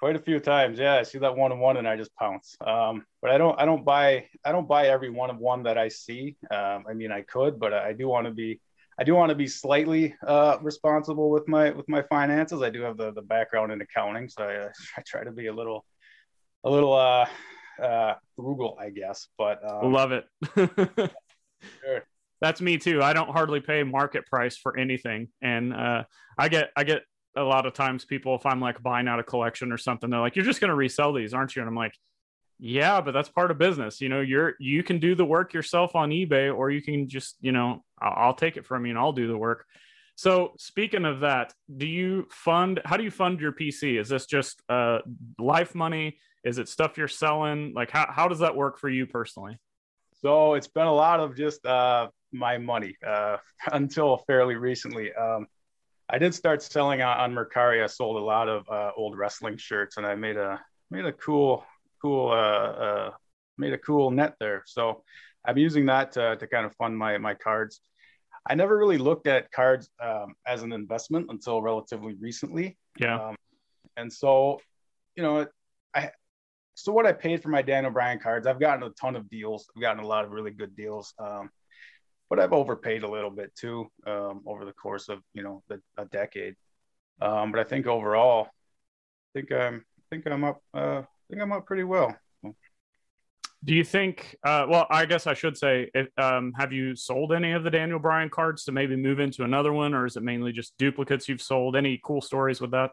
Quite 0.00 0.16
a 0.16 0.20
few 0.20 0.38
times, 0.38 0.78
yeah. 0.78 0.94
I 0.94 1.02
see 1.02 1.18
that 1.18 1.36
one 1.36 1.52
of 1.52 1.58
one, 1.58 1.76
and 1.76 1.86
I 1.86 1.96
just 1.96 2.14
pounce. 2.14 2.56
Um, 2.64 3.04
but 3.20 3.32
I 3.32 3.38
don't, 3.38 3.60
I 3.60 3.64
don't 3.64 3.84
buy, 3.84 4.26
I 4.44 4.52
don't 4.52 4.68
buy 4.68 4.86
every 4.86 5.10
one 5.10 5.28
of 5.28 5.38
one 5.38 5.64
that 5.64 5.76
I 5.76 5.88
see. 5.88 6.36
Um, 6.50 6.84
I 6.88 6.94
mean, 6.94 7.10
I 7.10 7.22
could, 7.22 7.58
but 7.58 7.74
I 7.74 7.92
do 7.92 8.08
want 8.08 8.26
to 8.26 8.32
be 8.32 8.60
I 9.00 9.04
do 9.04 9.14
want 9.14 9.30
to 9.30 9.36
be 9.36 9.46
slightly 9.46 10.16
uh, 10.26 10.58
responsible 10.60 11.30
with 11.30 11.46
my 11.46 11.70
with 11.70 11.88
my 11.88 12.02
finances. 12.02 12.62
I 12.62 12.70
do 12.70 12.82
have 12.82 12.96
the 12.96 13.12
the 13.12 13.22
background 13.22 13.70
in 13.70 13.80
accounting, 13.80 14.28
so 14.28 14.42
I, 14.42 14.66
I 14.98 15.02
try 15.06 15.22
to 15.22 15.30
be 15.30 15.46
a 15.46 15.52
little 15.52 15.84
a 16.64 16.70
little 16.70 16.92
uh, 16.92 17.26
uh, 17.82 18.14
frugal, 18.36 18.76
I 18.80 18.90
guess. 18.90 19.28
But 19.36 19.60
um, 19.68 19.92
love 19.92 20.12
it. 20.12 20.24
sure. 21.84 22.04
That's 22.40 22.60
me 22.60 22.78
too. 22.78 23.02
I 23.02 23.12
don't 23.12 23.30
hardly 23.30 23.60
pay 23.60 23.82
market 23.82 24.26
price 24.26 24.56
for 24.56 24.76
anything, 24.76 25.28
and 25.42 25.74
uh, 25.74 26.04
I 26.38 26.48
get 26.48 26.70
I 26.76 26.84
get 26.84 27.02
a 27.36 27.42
lot 27.42 27.66
of 27.66 27.72
times 27.72 28.04
people 28.04 28.34
if 28.34 28.46
I'm 28.46 28.60
like 28.60 28.82
buying 28.82 29.08
out 29.08 29.18
a 29.18 29.24
collection 29.24 29.72
or 29.72 29.78
something, 29.78 30.08
they're 30.08 30.20
like, 30.20 30.36
"You're 30.36 30.44
just 30.44 30.60
going 30.60 30.68
to 30.68 30.76
resell 30.76 31.12
these, 31.12 31.34
aren't 31.34 31.56
you?" 31.56 31.62
And 31.62 31.68
I'm 31.68 31.74
like, 31.74 31.94
"Yeah, 32.60 33.00
but 33.00 33.12
that's 33.12 33.28
part 33.28 33.50
of 33.50 33.58
business. 33.58 34.00
You 34.00 34.08
know, 34.08 34.20
you're 34.20 34.54
you 34.60 34.84
can 34.84 35.00
do 35.00 35.16
the 35.16 35.24
work 35.24 35.52
yourself 35.52 35.96
on 35.96 36.10
eBay, 36.10 36.54
or 36.54 36.70
you 36.70 36.80
can 36.80 37.08
just 37.08 37.36
you 37.40 37.50
know 37.50 37.82
I'll, 38.00 38.28
I'll 38.28 38.34
take 38.34 38.56
it 38.56 38.64
from 38.64 38.86
you 38.86 38.90
and 38.90 38.98
I'll 38.98 39.12
do 39.12 39.26
the 39.26 39.36
work." 39.36 39.64
So 40.14 40.54
speaking 40.58 41.04
of 41.04 41.20
that, 41.20 41.52
do 41.76 41.86
you 41.86 42.26
fund? 42.30 42.80
How 42.84 42.96
do 42.96 43.04
you 43.04 43.10
fund 43.10 43.40
your 43.40 43.52
PC? 43.52 44.00
Is 44.00 44.08
this 44.08 44.26
just 44.26 44.62
uh, 44.68 44.98
life 45.38 45.74
money? 45.74 46.18
Is 46.48 46.58
it 46.58 46.66
stuff 46.66 46.96
you're 46.96 47.08
selling? 47.08 47.74
Like 47.74 47.90
how 47.90 48.06
how 48.10 48.26
does 48.26 48.38
that 48.38 48.56
work 48.56 48.78
for 48.78 48.88
you 48.88 49.06
personally? 49.06 49.58
So 50.22 50.54
it's 50.54 50.66
been 50.66 50.86
a 50.86 50.94
lot 50.94 51.20
of 51.20 51.36
just 51.36 51.64
uh, 51.66 52.08
my 52.32 52.56
money 52.56 52.96
uh, 53.06 53.36
until 53.72 54.16
fairly 54.26 54.54
recently. 54.54 55.12
Um, 55.12 55.46
I 56.08 56.16
did 56.16 56.34
start 56.34 56.62
selling 56.62 57.02
on, 57.02 57.18
on 57.18 57.34
Mercari. 57.34 57.84
I 57.84 57.86
sold 57.86 58.16
a 58.16 58.24
lot 58.24 58.48
of 58.48 58.66
uh, 58.70 58.92
old 58.96 59.18
wrestling 59.18 59.58
shirts, 59.58 59.98
and 59.98 60.06
I 60.06 60.14
made 60.14 60.38
a 60.38 60.58
made 60.90 61.04
a 61.04 61.12
cool 61.12 61.66
cool 62.00 62.30
uh, 62.30 62.32
uh, 62.32 63.10
made 63.58 63.74
a 63.74 63.78
cool 63.78 64.10
net 64.10 64.34
there. 64.40 64.62
So 64.64 65.04
I'm 65.44 65.58
using 65.58 65.84
that 65.86 66.12
to, 66.12 66.36
to 66.36 66.46
kind 66.46 66.64
of 66.64 66.74
fund 66.76 66.96
my 66.96 67.18
my 67.18 67.34
cards. 67.34 67.82
I 68.48 68.54
never 68.54 68.78
really 68.78 68.96
looked 68.96 69.26
at 69.26 69.52
cards 69.52 69.90
um, 70.00 70.34
as 70.46 70.62
an 70.62 70.72
investment 70.72 71.26
until 71.28 71.60
relatively 71.60 72.14
recently. 72.14 72.78
Yeah. 72.98 73.20
Um, 73.20 73.36
and 73.98 74.10
so, 74.10 74.60
you 75.14 75.22
know, 75.22 75.46
I 75.94 76.10
so 76.78 76.92
what 76.92 77.06
I 77.06 77.12
paid 77.12 77.42
for 77.42 77.48
my 77.48 77.60
Daniel 77.60 77.92
Bryan 77.92 78.20
cards, 78.20 78.46
I've 78.46 78.60
gotten 78.60 78.84
a 78.84 78.90
ton 78.90 79.16
of 79.16 79.28
deals. 79.28 79.68
I've 79.74 79.82
gotten 79.82 80.02
a 80.02 80.06
lot 80.06 80.24
of 80.24 80.30
really 80.30 80.52
good 80.52 80.76
deals. 80.76 81.12
Um, 81.18 81.50
but 82.30 82.38
I've 82.38 82.52
overpaid 82.52 83.02
a 83.02 83.10
little 83.10 83.30
bit 83.30 83.54
too 83.56 83.90
um, 84.06 84.42
over 84.46 84.64
the 84.64 84.72
course 84.72 85.08
of 85.08 85.20
you 85.34 85.42
know 85.42 85.62
the, 85.68 85.80
a 85.96 86.04
decade. 86.04 86.54
Um, 87.20 87.50
but 87.50 87.60
I 87.60 87.64
think 87.64 87.86
overall, 87.86 88.44
I 88.46 89.40
think 89.40 89.50
I'm 89.50 89.84
I 89.98 90.02
think 90.10 90.26
I'm 90.26 90.44
up. 90.44 90.62
Uh, 90.72 91.00
I 91.00 91.26
think 91.30 91.42
I'm 91.42 91.52
up 91.52 91.66
pretty 91.66 91.84
well. 91.84 92.14
Do 93.64 93.74
you 93.74 93.82
think? 93.82 94.36
Uh, 94.44 94.66
well, 94.68 94.86
I 94.88 95.04
guess 95.04 95.26
I 95.26 95.34
should 95.34 95.56
say, 95.56 95.90
if, 95.92 96.06
um, 96.16 96.52
have 96.56 96.72
you 96.72 96.94
sold 96.94 97.32
any 97.32 97.50
of 97.52 97.64
the 97.64 97.70
Daniel 97.70 97.98
Bryan 97.98 98.30
cards 98.30 98.62
to 98.64 98.72
maybe 98.72 98.94
move 98.94 99.18
into 99.18 99.42
another 99.42 99.72
one, 99.72 99.94
or 99.94 100.06
is 100.06 100.16
it 100.16 100.22
mainly 100.22 100.52
just 100.52 100.78
duplicates 100.78 101.28
you've 101.28 101.42
sold? 101.42 101.74
Any 101.74 102.00
cool 102.04 102.20
stories 102.20 102.60
with 102.60 102.70
that? 102.70 102.92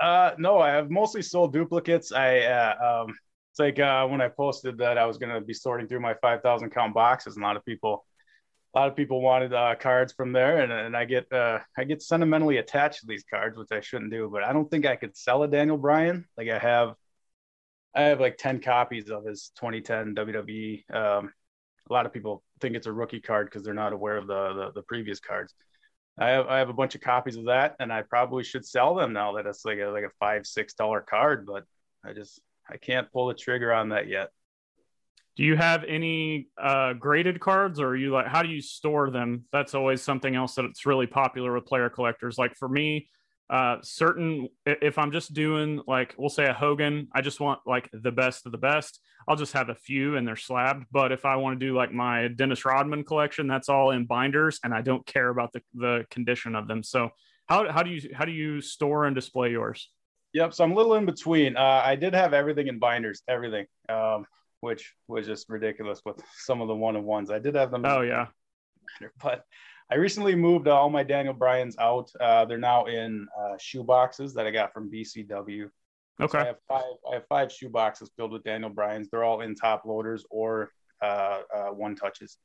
Uh, 0.00 0.32
no, 0.38 0.58
I 0.58 0.70
have 0.70 0.90
mostly 0.90 1.22
sold 1.22 1.52
duplicates. 1.52 2.12
I 2.12 2.38
uh, 2.40 3.02
um, 3.04 3.14
it's 3.52 3.58
like 3.58 3.78
uh, 3.78 4.06
when 4.06 4.20
I 4.20 4.28
posted 4.28 4.78
that 4.78 4.96
I 4.96 5.04
was 5.06 5.18
going 5.18 5.32
to 5.34 5.40
be 5.40 5.52
sorting 5.52 5.88
through 5.88 6.00
my 6.00 6.14
five 6.14 6.42
thousand 6.42 6.70
count 6.70 6.94
boxes, 6.94 7.36
and 7.36 7.44
a 7.44 7.46
lot 7.46 7.56
of 7.56 7.64
people 7.64 8.06
a 8.74 8.78
lot 8.78 8.88
of 8.88 8.96
people 8.96 9.20
wanted 9.20 9.52
uh, 9.52 9.74
cards 9.78 10.12
from 10.12 10.32
there, 10.32 10.60
and, 10.60 10.72
and 10.72 10.96
I 10.96 11.04
get 11.04 11.30
uh, 11.32 11.58
I 11.76 11.84
get 11.84 12.02
sentimentally 12.02 12.58
attached 12.58 13.00
to 13.00 13.06
these 13.06 13.24
cards, 13.28 13.58
which 13.58 13.72
I 13.72 13.80
shouldn't 13.80 14.10
do. 14.10 14.28
But 14.32 14.44
I 14.44 14.52
don't 14.52 14.70
think 14.70 14.86
I 14.86 14.96
could 14.96 15.16
sell 15.16 15.42
a 15.42 15.48
Daniel 15.48 15.76
Bryan. 15.76 16.26
Like 16.36 16.48
I 16.48 16.58
have, 16.58 16.94
I 17.94 18.02
have 18.02 18.20
like 18.20 18.36
ten 18.38 18.60
copies 18.60 19.10
of 19.10 19.24
his 19.24 19.50
2010 19.58 20.14
WWE. 20.14 20.84
Um, 20.94 21.32
a 21.88 21.92
lot 21.92 22.06
of 22.06 22.12
people 22.12 22.42
think 22.60 22.76
it's 22.76 22.86
a 22.86 22.92
rookie 22.92 23.20
card 23.20 23.48
because 23.48 23.64
they're 23.64 23.74
not 23.74 23.92
aware 23.92 24.16
of 24.16 24.28
the, 24.28 24.54
the, 24.54 24.72
the 24.76 24.82
previous 24.82 25.18
cards. 25.20 25.54
I 26.18 26.30
have 26.30 26.46
I 26.46 26.58
have 26.58 26.68
a 26.68 26.74
bunch 26.74 26.94
of 26.94 27.00
copies 27.00 27.36
of 27.36 27.46
that, 27.46 27.76
and 27.80 27.92
I 27.92 28.02
probably 28.02 28.44
should 28.44 28.66
sell 28.66 28.94
them 28.94 29.12
now 29.12 29.32
that 29.32 29.46
it's 29.46 29.64
like 29.64 29.78
a 29.78 29.86
like 29.86 30.04
a 30.04 30.10
five 30.18 30.46
six 30.46 30.74
dollar 30.74 31.00
card. 31.00 31.46
But 31.46 31.64
I 32.04 32.12
just 32.12 32.40
I 32.68 32.76
can't 32.76 33.10
pull 33.12 33.28
the 33.28 33.34
trigger 33.34 33.72
on 33.72 33.90
that 33.90 34.08
yet. 34.08 34.30
Do 35.36 35.44
you 35.44 35.56
have 35.56 35.84
any 35.84 36.48
uh, 36.60 36.92
graded 36.94 37.40
cards, 37.40 37.80
or 37.80 37.88
are 37.88 37.96
you 37.96 38.10
like 38.10 38.26
how 38.26 38.42
do 38.42 38.48
you 38.48 38.60
store 38.60 39.10
them? 39.10 39.44
That's 39.52 39.74
always 39.74 40.02
something 40.02 40.34
else 40.34 40.54
that's 40.54 40.84
really 40.84 41.06
popular 41.06 41.54
with 41.54 41.66
player 41.66 41.88
collectors. 41.88 42.36
Like 42.36 42.56
for 42.56 42.68
me, 42.68 43.08
uh, 43.50 43.78
certain 43.82 44.48
if 44.64 44.96
I'm 44.96 45.10
just 45.10 45.34
doing 45.34 45.82
like 45.88 46.14
we'll 46.16 46.28
say 46.28 46.46
a 46.46 46.52
Hogan, 46.52 47.08
I 47.12 47.20
just 47.20 47.40
want 47.40 47.60
like 47.66 47.90
the 47.92 48.12
best 48.12 48.46
of 48.46 48.52
the 48.52 48.58
best. 48.58 49.00
I'll 49.26 49.36
just 49.36 49.52
have 49.54 49.68
a 49.68 49.74
few 49.74 50.16
and 50.16 50.26
they're 50.26 50.36
slabbed. 50.36 50.86
But 50.92 51.10
if 51.10 51.24
I 51.24 51.34
want 51.36 51.58
to 51.58 51.66
do 51.66 51.74
like 51.74 51.92
my 51.92 52.28
Dennis 52.28 52.64
Rodman 52.64 53.02
collection, 53.04 53.48
that's 53.48 53.68
all 53.68 53.90
in 53.90 54.06
binders, 54.06 54.60
and 54.62 54.72
I 54.72 54.82
don't 54.82 55.04
care 55.04 55.28
about 55.28 55.52
the 55.52 55.62
the 55.74 56.06
condition 56.10 56.54
of 56.54 56.68
them. 56.68 56.84
So 56.84 57.10
how 57.46 57.70
how 57.70 57.82
do 57.82 57.90
you 57.90 58.10
how 58.14 58.24
do 58.24 58.32
you 58.32 58.60
store 58.60 59.06
and 59.06 59.16
display 59.16 59.50
yours? 59.50 59.90
Yep. 60.32 60.54
So 60.54 60.62
I'm 60.62 60.70
a 60.70 60.74
little 60.76 60.94
in 60.94 61.04
between. 61.04 61.56
Uh, 61.56 61.82
I 61.84 61.96
did 61.96 62.14
have 62.14 62.32
everything 62.32 62.68
in 62.68 62.78
binders, 62.78 63.22
everything. 63.26 63.66
Um, 63.88 64.26
which 64.60 64.94
was 65.08 65.26
just 65.26 65.48
ridiculous 65.48 66.02
with 66.04 66.22
some 66.36 66.60
of 66.60 66.68
the 66.68 66.74
one 66.74 66.94
of 66.94 67.02
ones. 67.02 67.30
I 67.30 67.38
did 67.38 67.54
have 67.54 67.70
them. 67.70 67.84
Oh 67.84 68.02
yeah. 68.02 68.26
But 69.22 69.44
I 69.90 69.96
recently 69.96 70.36
moved 70.36 70.68
all 70.68 70.88
my 70.88 71.02
Daniel 71.02 71.34
Bryans 71.34 71.76
out. 71.78 72.10
Uh, 72.20 72.44
they're 72.44 72.58
now 72.58 72.84
in 72.84 73.26
uh, 73.38 73.56
shoe 73.58 73.82
boxes 73.82 74.32
that 74.34 74.46
I 74.46 74.50
got 74.50 74.72
from 74.72 74.90
BCW. 74.90 75.68
Okay. 76.20 76.30
So 76.30 76.38
I 76.38 76.44
have 76.44 76.58
five. 76.68 76.92
I 77.10 77.14
have 77.14 77.26
five 77.28 77.50
shoe 77.50 77.68
boxes 77.68 78.10
filled 78.16 78.32
with 78.32 78.44
Daniel 78.44 78.70
Bryans. 78.70 79.08
They're 79.10 79.24
all 79.24 79.40
in 79.40 79.54
top 79.54 79.84
loaders 79.84 80.24
or 80.30 80.70
uh, 81.02 81.40
uh 81.52 81.66
one 81.68 81.96
touches. 81.96 82.36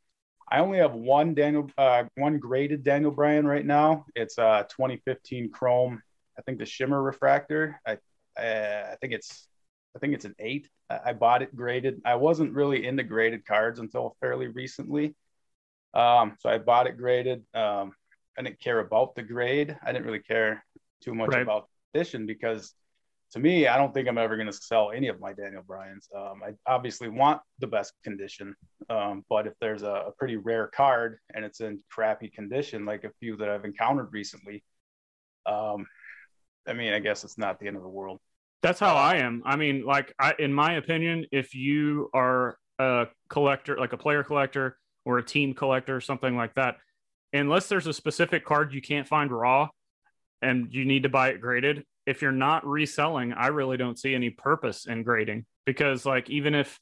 I 0.49 0.59
only 0.59 0.77
have 0.77 0.93
one 0.93 1.33
Daniel, 1.33 1.69
uh, 1.77 2.03
one 2.15 2.37
graded 2.37 2.83
Daniel 2.83 3.11
Bryan 3.11 3.47
right 3.47 3.65
now. 3.65 4.05
It's 4.15 4.37
a 4.37 4.45
uh, 4.45 4.63
2015 4.63 5.51
Chrome. 5.51 6.01
I 6.37 6.41
think 6.43 6.59
the 6.59 6.65
shimmer 6.65 7.01
refractor. 7.01 7.79
I, 7.85 7.97
I 8.37 8.95
think 9.01 9.13
it's 9.13 9.47
I 9.95 9.99
think 9.99 10.13
it's 10.13 10.25
an 10.25 10.35
eight. 10.39 10.69
I 10.89 11.13
bought 11.13 11.41
it 11.41 11.55
graded. 11.55 12.01
I 12.05 12.15
wasn't 12.15 12.53
really 12.53 12.85
into 12.85 13.03
graded 13.03 13.45
cards 13.45 13.79
until 13.79 14.15
fairly 14.19 14.47
recently. 14.47 15.15
Um, 15.95 16.35
so 16.39 16.49
I 16.49 16.57
bought 16.57 16.87
it 16.87 16.97
graded. 16.97 17.43
Um, 17.53 17.93
I 18.37 18.41
didn't 18.41 18.59
care 18.59 18.79
about 18.79 19.15
the 19.15 19.23
grade. 19.23 19.77
I 19.83 19.91
didn't 19.91 20.05
really 20.05 20.19
care 20.19 20.63
too 21.01 21.15
much 21.15 21.29
right. 21.29 21.41
about 21.41 21.69
edition 21.93 22.25
because 22.25 22.73
to 23.31 23.39
me, 23.39 23.67
I 23.67 23.77
don't 23.77 23.93
think 23.93 24.07
I'm 24.07 24.17
ever 24.17 24.35
going 24.35 24.47
to 24.47 24.53
sell 24.53 24.91
any 24.91 25.07
of 25.07 25.19
my 25.19 25.33
Daniel 25.33 25.63
Bryans. 25.65 26.07
Um, 26.15 26.41
I 26.45 26.51
obviously 26.71 27.09
want 27.09 27.41
the 27.59 27.67
best 27.67 27.93
condition, 28.03 28.55
um, 28.89 29.25
but 29.29 29.47
if 29.47 29.53
there's 29.59 29.83
a, 29.83 30.05
a, 30.07 30.11
pretty 30.17 30.37
rare 30.37 30.67
card 30.67 31.17
and 31.33 31.43
it's 31.43 31.59
in 31.59 31.79
crappy 31.89 32.29
condition, 32.29 32.85
like 32.85 33.03
a 33.03 33.11
few 33.19 33.35
that 33.37 33.49
I've 33.49 33.65
encountered 33.65 34.09
recently, 34.11 34.63
um, 35.45 35.85
I 36.67 36.73
mean, 36.73 36.93
I 36.93 36.99
guess 36.99 37.23
it's 37.23 37.37
not 37.37 37.59
the 37.59 37.67
end 37.67 37.77
of 37.77 37.83
the 37.83 37.89
world. 37.89 38.19
That's 38.61 38.79
how 38.79 38.95
I 38.95 39.17
am. 39.17 39.43
I 39.45 39.55
mean, 39.55 39.85
like, 39.85 40.13
I, 40.17 40.33
in 40.39 40.53
my 40.53 40.75
opinion, 40.75 41.25
if 41.31 41.53
you 41.53 42.09
are 42.13 42.57
a 42.79 43.07
collector, 43.29 43.77
like 43.77 43.93
a 43.93 43.97
player 43.97 44.23
collector 44.23 44.77
or 45.05 45.17
a 45.17 45.23
team 45.23 45.53
collector, 45.53 45.95
or 45.95 46.01
something 46.01 46.35
like 46.35 46.55
that, 46.55 46.77
unless 47.31 47.67
there's 47.67 47.87
a 47.87 47.93
specific 47.93 48.45
card 48.45 48.73
you 48.73 48.81
can't 48.81 49.07
find 49.07 49.31
raw 49.31 49.69
and 50.41 50.73
you 50.73 50.85
need 50.85 51.03
to 51.03 51.09
buy 51.09 51.29
it 51.29 51.39
graded, 51.39 51.85
if 52.05 52.21
you're 52.21 52.31
not 52.31 52.65
reselling, 52.65 53.33
I 53.33 53.47
really 53.47 53.77
don't 53.77 53.97
see 53.97 54.13
any 54.13 54.29
purpose 54.29 54.85
in 54.85 55.03
grading 55.03 55.45
because, 55.65 56.05
like, 56.05 56.29
even 56.29 56.53
if 56.53 56.79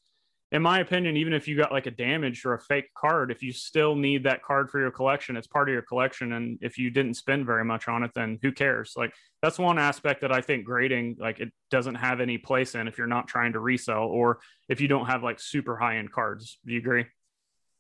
in 0.53 0.62
my 0.62 0.81
opinion, 0.81 1.17
even 1.17 1.33
if 1.33 1.47
you 1.47 1.57
got 1.57 1.71
like 1.71 1.88
a 1.88 1.91
damaged 1.91 2.45
or 2.45 2.53
a 2.53 2.59
fake 2.59 2.93
card, 2.95 3.31
if 3.31 3.41
you 3.41 3.51
still 3.51 3.95
need 3.95 4.23
that 4.25 4.43
card 4.43 4.69
for 4.69 4.79
your 4.79 4.91
collection, 4.91 5.36
it's 5.36 5.47
part 5.47 5.67
of 5.67 5.73
your 5.73 5.81
collection. 5.81 6.33
And 6.33 6.59
if 6.62 6.77
you 6.77 6.91
didn't 6.91 7.15
spend 7.15 7.47
very 7.47 7.65
much 7.65 7.88
on 7.88 8.03
it, 8.03 8.12
then 8.13 8.38
who 8.43 8.51
cares? 8.51 8.93
Like 8.95 9.15
that's 9.41 9.57
one 9.57 9.79
aspect 9.79 10.21
that 10.21 10.31
I 10.31 10.41
think 10.41 10.63
grading, 10.63 11.17
like 11.19 11.39
it 11.39 11.51
doesn't 11.71 11.95
have 11.95 12.21
any 12.21 12.38
place 12.38 12.75
in 12.75 12.88
if 12.88 12.99
you're 12.99 13.07
not 13.07 13.27
trying 13.27 13.53
to 13.53 13.59
resell 13.59 14.03
or 14.03 14.41
if 14.69 14.79
you 14.79 14.88
don't 14.88 15.07
have 15.07 15.23
like 15.23 15.39
super 15.39 15.75
high 15.75 15.97
end 15.97 16.12
cards. 16.12 16.59
Do 16.63 16.73
you 16.73 16.79
agree? 16.79 17.05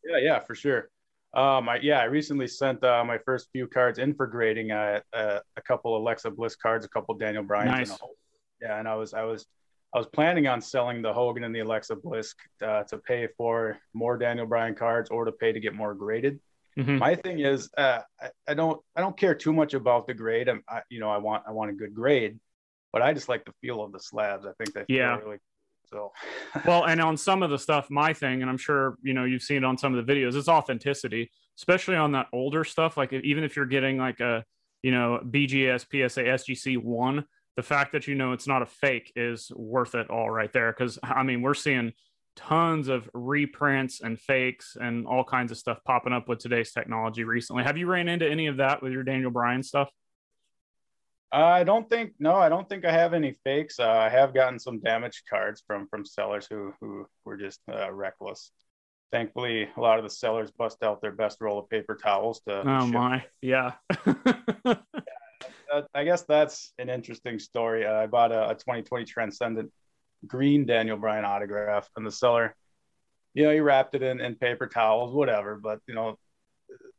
Yeah, 0.05 0.17
yeah, 0.17 0.39
for 0.39 0.55
sure. 0.55 0.89
Um, 1.33 1.67
I, 1.67 1.79
yeah, 1.81 1.99
I 1.99 2.05
recently 2.05 2.47
sent 2.47 2.83
uh, 2.83 3.03
my 3.03 3.17
first 3.17 3.49
few 3.51 3.67
cards 3.67 3.97
in 3.97 4.13
for 4.13 4.27
grading. 4.27 4.71
Uh, 4.71 4.99
uh, 5.13 5.39
a 5.57 5.61
couple 5.61 5.97
Alexa 5.97 6.29
Bliss 6.29 6.55
cards, 6.55 6.85
a 6.85 6.89
couple 6.89 7.15
Daniel 7.15 7.43
Bryan. 7.43 7.69
Nice. 7.69 7.97
yeah, 8.61 8.77
and 8.77 8.87
I 8.87 8.95
was 8.95 9.13
I 9.13 9.23
was 9.23 9.47
I 9.93 9.97
was 9.97 10.07
planning 10.07 10.47
on 10.47 10.61
selling 10.61 11.01
the 11.01 11.11
Hogan 11.11 11.43
and 11.43 11.55
the 11.55 11.59
Alexa 11.59 11.95
Bliss 11.95 12.35
uh, 12.63 12.83
to 12.83 12.97
pay 12.99 13.27
for 13.37 13.79
more 13.93 14.17
Daniel 14.17 14.45
Bryan 14.45 14.75
cards 14.75 15.09
or 15.09 15.25
to 15.25 15.31
pay 15.31 15.51
to 15.51 15.59
get 15.59 15.73
more 15.73 15.95
graded. 15.95 16.39
Mm-hmm. 16.77 16.97
My 16.97 17.15
thing 17.15 17.39
is, 17.39 17.69
uh, 17.77 17.99
I, 18.19 18.29
I, 18.47 18.53
don't 18.55 18.81
I 18.95 19.01
don't 19.01 19.15
care 19.15 19.35
too 19.35 19.53
much 19.53 19.75
about 19.75 20.07
the 20.07 20.13
grade. 20.15 20.49
I'm, 20.49 20.63
I, 20.67 20.81
you 20.89 20.99
know, 20.99 21.09
I 21.09 21.17
want 21.17 21.43
I 21.47 21.51
want 21.51 21.71
a 21.71 21.73
good 21.73 21.93
grade, 21.93 22.39
but 22.91 23.01
I 23.01 23.13
just 23.13 23.29
like 23.29 23.45
the 23.45 23.53
feel 23.61 23.83
of 23.83 23.91
the 23.91 23.99
slabs. 23.99 24.45
I 24.45 24.51
think 24.57 24.73
they 24.73 24.83
feel 24.85 24.97
yeah. 24.97 25.17
really 25.17 25.37
so. 25.93 26.11
well, 26.65 26.85
and 26.85 26.99
on 26.99 27.15
some 27.15 27.43
of 27.43 27.49
the 27.49 27.59
stuff, 27.59 27.89
my 27.89 28.13
thing, 28.13 28.41
and 28.41 28.49
I'm 28.49 28.57
sure 28.57 28.97
you 29.01 29.13
know 29.13 29.23
you've 29.23 29.43
seen 29.43 29.57
it 29.57 29.63
on 29.63 29.77
some 29.77 29.95
of 29.95 30.05
the 30.05 30.13
videos, 30.13 30.35
it's 30.35 30.49
authenticity, 30.49 31.31
especially 31.57 31.95
on 31.95 32.11
that 32.11 32.27
older 32.33 32.63
stuff. 32.63 32.97
Like 32.97 33.13
even 33.13 33.43
if 33.43 33.55
you're 33.55 33.65
getting 33.65 33.97
like 33.97 34.19
a 34.19 34.43
you 34.81 34.91
know 34.91 35.21
BGS, 35.23 35.85
PSA, 35.89 36.23
SGC 36.23 36.77
one 36.83 37.25
the 37.55 37.63
fact 37.63 37.91
that 37.91 38.07
you 38.07 38.15
know 38.15 38.33
it's 38.33 38.47
not 38.47 38.61
a 38.61 38.65
fake 38.65 39.11
is 39.15 39.51
worth 39.55 39.95
it 39.95 40.09
all 40.09 40.29
right 40.29 40.51
there. 40.53 40.71
Because 40.71 40.97
I 41.03 41.23
mean, 41.23 41.41
we're 41.41 41.53
seeing 41.53 41.93
tons 42.35 42.87
of 42.87 43.09
reprints 43.13 44.01
and 44.01 44.19
fakes 44.19 44.75
and 44.79 45.05
all 45.05 45.23
kinds 45.23 45.51
of 45.51 45.57
stuff 45.57 45.79
popping 45.85 46.13
up 46.13 46.27
with 46.27 46.39
today's 46.39 46.71
technology 46.71 47.23
recently. 47.23 47.63
Have 47.63 47.77
you 47.77 47.85
ran 47.85 48.07
into 48.07 48.27
any 48.27 48.47
of 48.47 48.57
that 48.57 48.81
with 48.81 48.91
your 48.91 49.03
Daniel 49.03 49.31
Bryan 49.31 49.61
stuff? 49.61 49.89
I 51.33 51.63
don't 51.63 51.89
think 51.89 52.13
no, 52.19 52.35
I 52.35 52.47
don't 52.47 52.69
think 52.69 52.85
I 52.85 52.91
have 52.91 53.13
any 53.13 53.35
fakes. 53.43 53.79
Uh, 53.79 53.89
I 53.89 54.09
have 54.09 54.33
gotten 54.33 54.59
some 54.59 54.79
damaged 54.79 55.23
cards 55.27 55.63
from 55.65 55.87
from 55.87 56.05
sellers 56.05 56.47
who 56.49 56.73
who 56.79 57.07
were 57.25 57.37
just 57.37 57.59
uh, 57.71 57.91
reckless. 57.91 58.51
Thankfully, 59.11 59.67
a 59.75 59.81
lot 59.81 59.97
of 59.97 60.03
the 60.03 60.09
sellers 60.09 60.51
bust 60.51 60.83
out 60.83 61.01
their 61.01 61.11
best 61.11 61.39
roll 61.41 61.59
of 61.59 61.69
paper 61.69 61.95
towels 61.95 62.41
to. 62.47 62.61
Oh 62.61 62.85
ship. 62.85 62.93
my, 62.93 63.25
yeah. 63.41 63.73
yeah. 64.65 64.75
I 65.93 66.03
guess 66.03 66.23
that's 66.23 66.71
an 66.77 66.89
interesting 66.89 67.39
story. 67.39 67.85
Uh, 67.85 67.95
I 67.95 68.07
bought 68.07 68.31
a, 68.31 68.49
a 68.49 68.55
2020 68.55 69.05
Transcendent 69.05 69.71
green 70.27 70.65
Daniel 70.65 70.97
Bryan 70.97 71.25
autograph, 71.25 71.89
and 71.95 72.05
the 72.05 72.11
seller, 72.11 72.55
you 73.33 73.43
know, 73.43 73.51
he 73.51 73.59
wrapped 73.59 73.95
it 73.95 74.03
in, 74.03 74.21
in 74.21 74.35
paper 74.35 74.67
towels, 74.67 75.13
whatever. 75.13 75.55
But 75.55 75.79
you 75.87 75.95
know, 75.95 76.17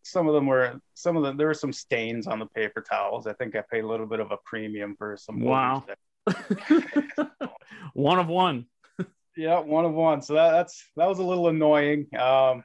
some 0.02 0.28
of 0.28 0.34
them 0.34 0.46
were 0.46 0.80
some 0.94 1.16
of 1.16 1.22
them 1.22 1.37
there 1.37 1.46
were 1.46 1.54
some 1.54 1.72
stains 1.72 2.26
on 2.26 2.38
the 2.38 2.46
paper 2.46 2.80
towels. 2.80 3.26
I 3.26 3.32
think 3.34 3.56
I 3.56 3.62
paid 3.70 3.84
a 3.84 3.87
little 3.87 4.06
bit 4.06 4.20
of 4.20 4.30
a 4.30 4.37
premium 4.44 4.94
for 4.96 5.16
some. 5.16 5.40
Wow. 5.40 5.84
one 7.94 8.18
of 8.18 8.28
one. 8.28 8.66
yeah, 9.37 9.58
one 9.60 9.84
of 9.84 9.92
one. 9.92 10.22
So 10.22 10.34
that, 10.34 10.52
that's 10.52 10.84
that 10.96 11.08
was 11.08 11.18
a 11.18 11.24
little 11.24 11.48
annoying. 11.48 12.06
Um, 12.18 12.64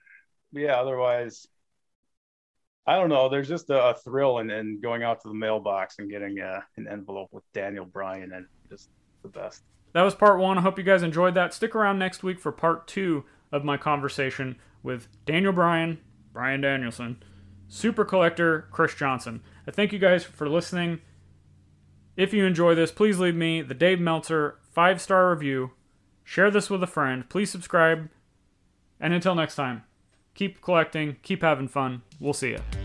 yeah. 0.51 0.79
Otherwise, 0.79 1.47
I 2.85 2.95
don't 2.95 3.09
know. 3.09 3.29
There's 3.29 3.47
just 3.47 3.69
a, 3.69 3.89
a 3.89 3.93
thrill 3.93 4.39
in, 4.39 4.49
in, 4.49 4.79
going 4.81 5.03
out 5.03 5.21
to 5.21 5.27
the 5.27 5.33
mailbox 5.33 5.95
and 5.99 6.09
getting 6.09 6.39
uh, 6.39 6.61
an 6.77 6.87
envelope 6.87 7.29
with 7.31 7.43
Daniel 7.53 7.85
Bryan 7.85 8.33
and 8.33 8.45
just 8.69 8.89
the 9.21 9.29
best. 9.29 9.63
That 9.93 10.01
was 10.03 10.15
part 10.15 10.39
one. 10.39 10.57
I 10.57 10.61
hope 10.61 10.77
you 10.77 10.83
guys 10.83 11.03
enjoyed 11.03 11.35
that. 11.35 11.53
Stick 11.53 11.75
around 11.75 11.99
next 11.99 12.23
week 12.23 12.39
for 12.39 12.51
part 12.51 12.87
two 12.87 13.25
of 13.51 13.63
my 13.63 13.77
conversation 13.77 14.55
with 14.83 15.07
Daniel 15.25 15.51
Bryan, 15.51 15.99
Bryan 16.33 16.61
Danielson, 16.61 17.21
super 17.67 18.05
collector 18.05 18.67
Chris 18.71 18.95
Johnson. 18.95 19.41
I 19.67 19.71
thank 19.71 19.91
you 19.91 19.99
guys 19.99 20.23
for 20.23 20.47
listening. 20.49 21.01
If 22.15 22.33
you 22.33 22.45
enjoy 22.45 22.75
this, 22.75 22.91
please 22.91 23.19
leave 23.19 23.35
me 23.35 23.61
the 23.61 23.73
Dave 23.73 23.99
Meltzer 23.99 24.59
five 24.71 25.01
star 25.01 25.29
review. 25.29 25.71
Share 26.23 26.51
this 26.51 26.69
with 26.69 26.83
a 26.83 26.87
friend. 26.87 27.27
Please 27.29 27.49
subscribe. 27.49 28.09
And 28.99 29.13
until 29.13 29.35
next 29.35 29.55
time, 29.55 29.83
keep 30.35 30.61
collecting, 30.61 31.17
keep 31.23 31.41
having 31.41 31.67
fun. 31.67 32.01
We'll 32.19 32.33
see 32.33 32.49
you. 32.49 32.78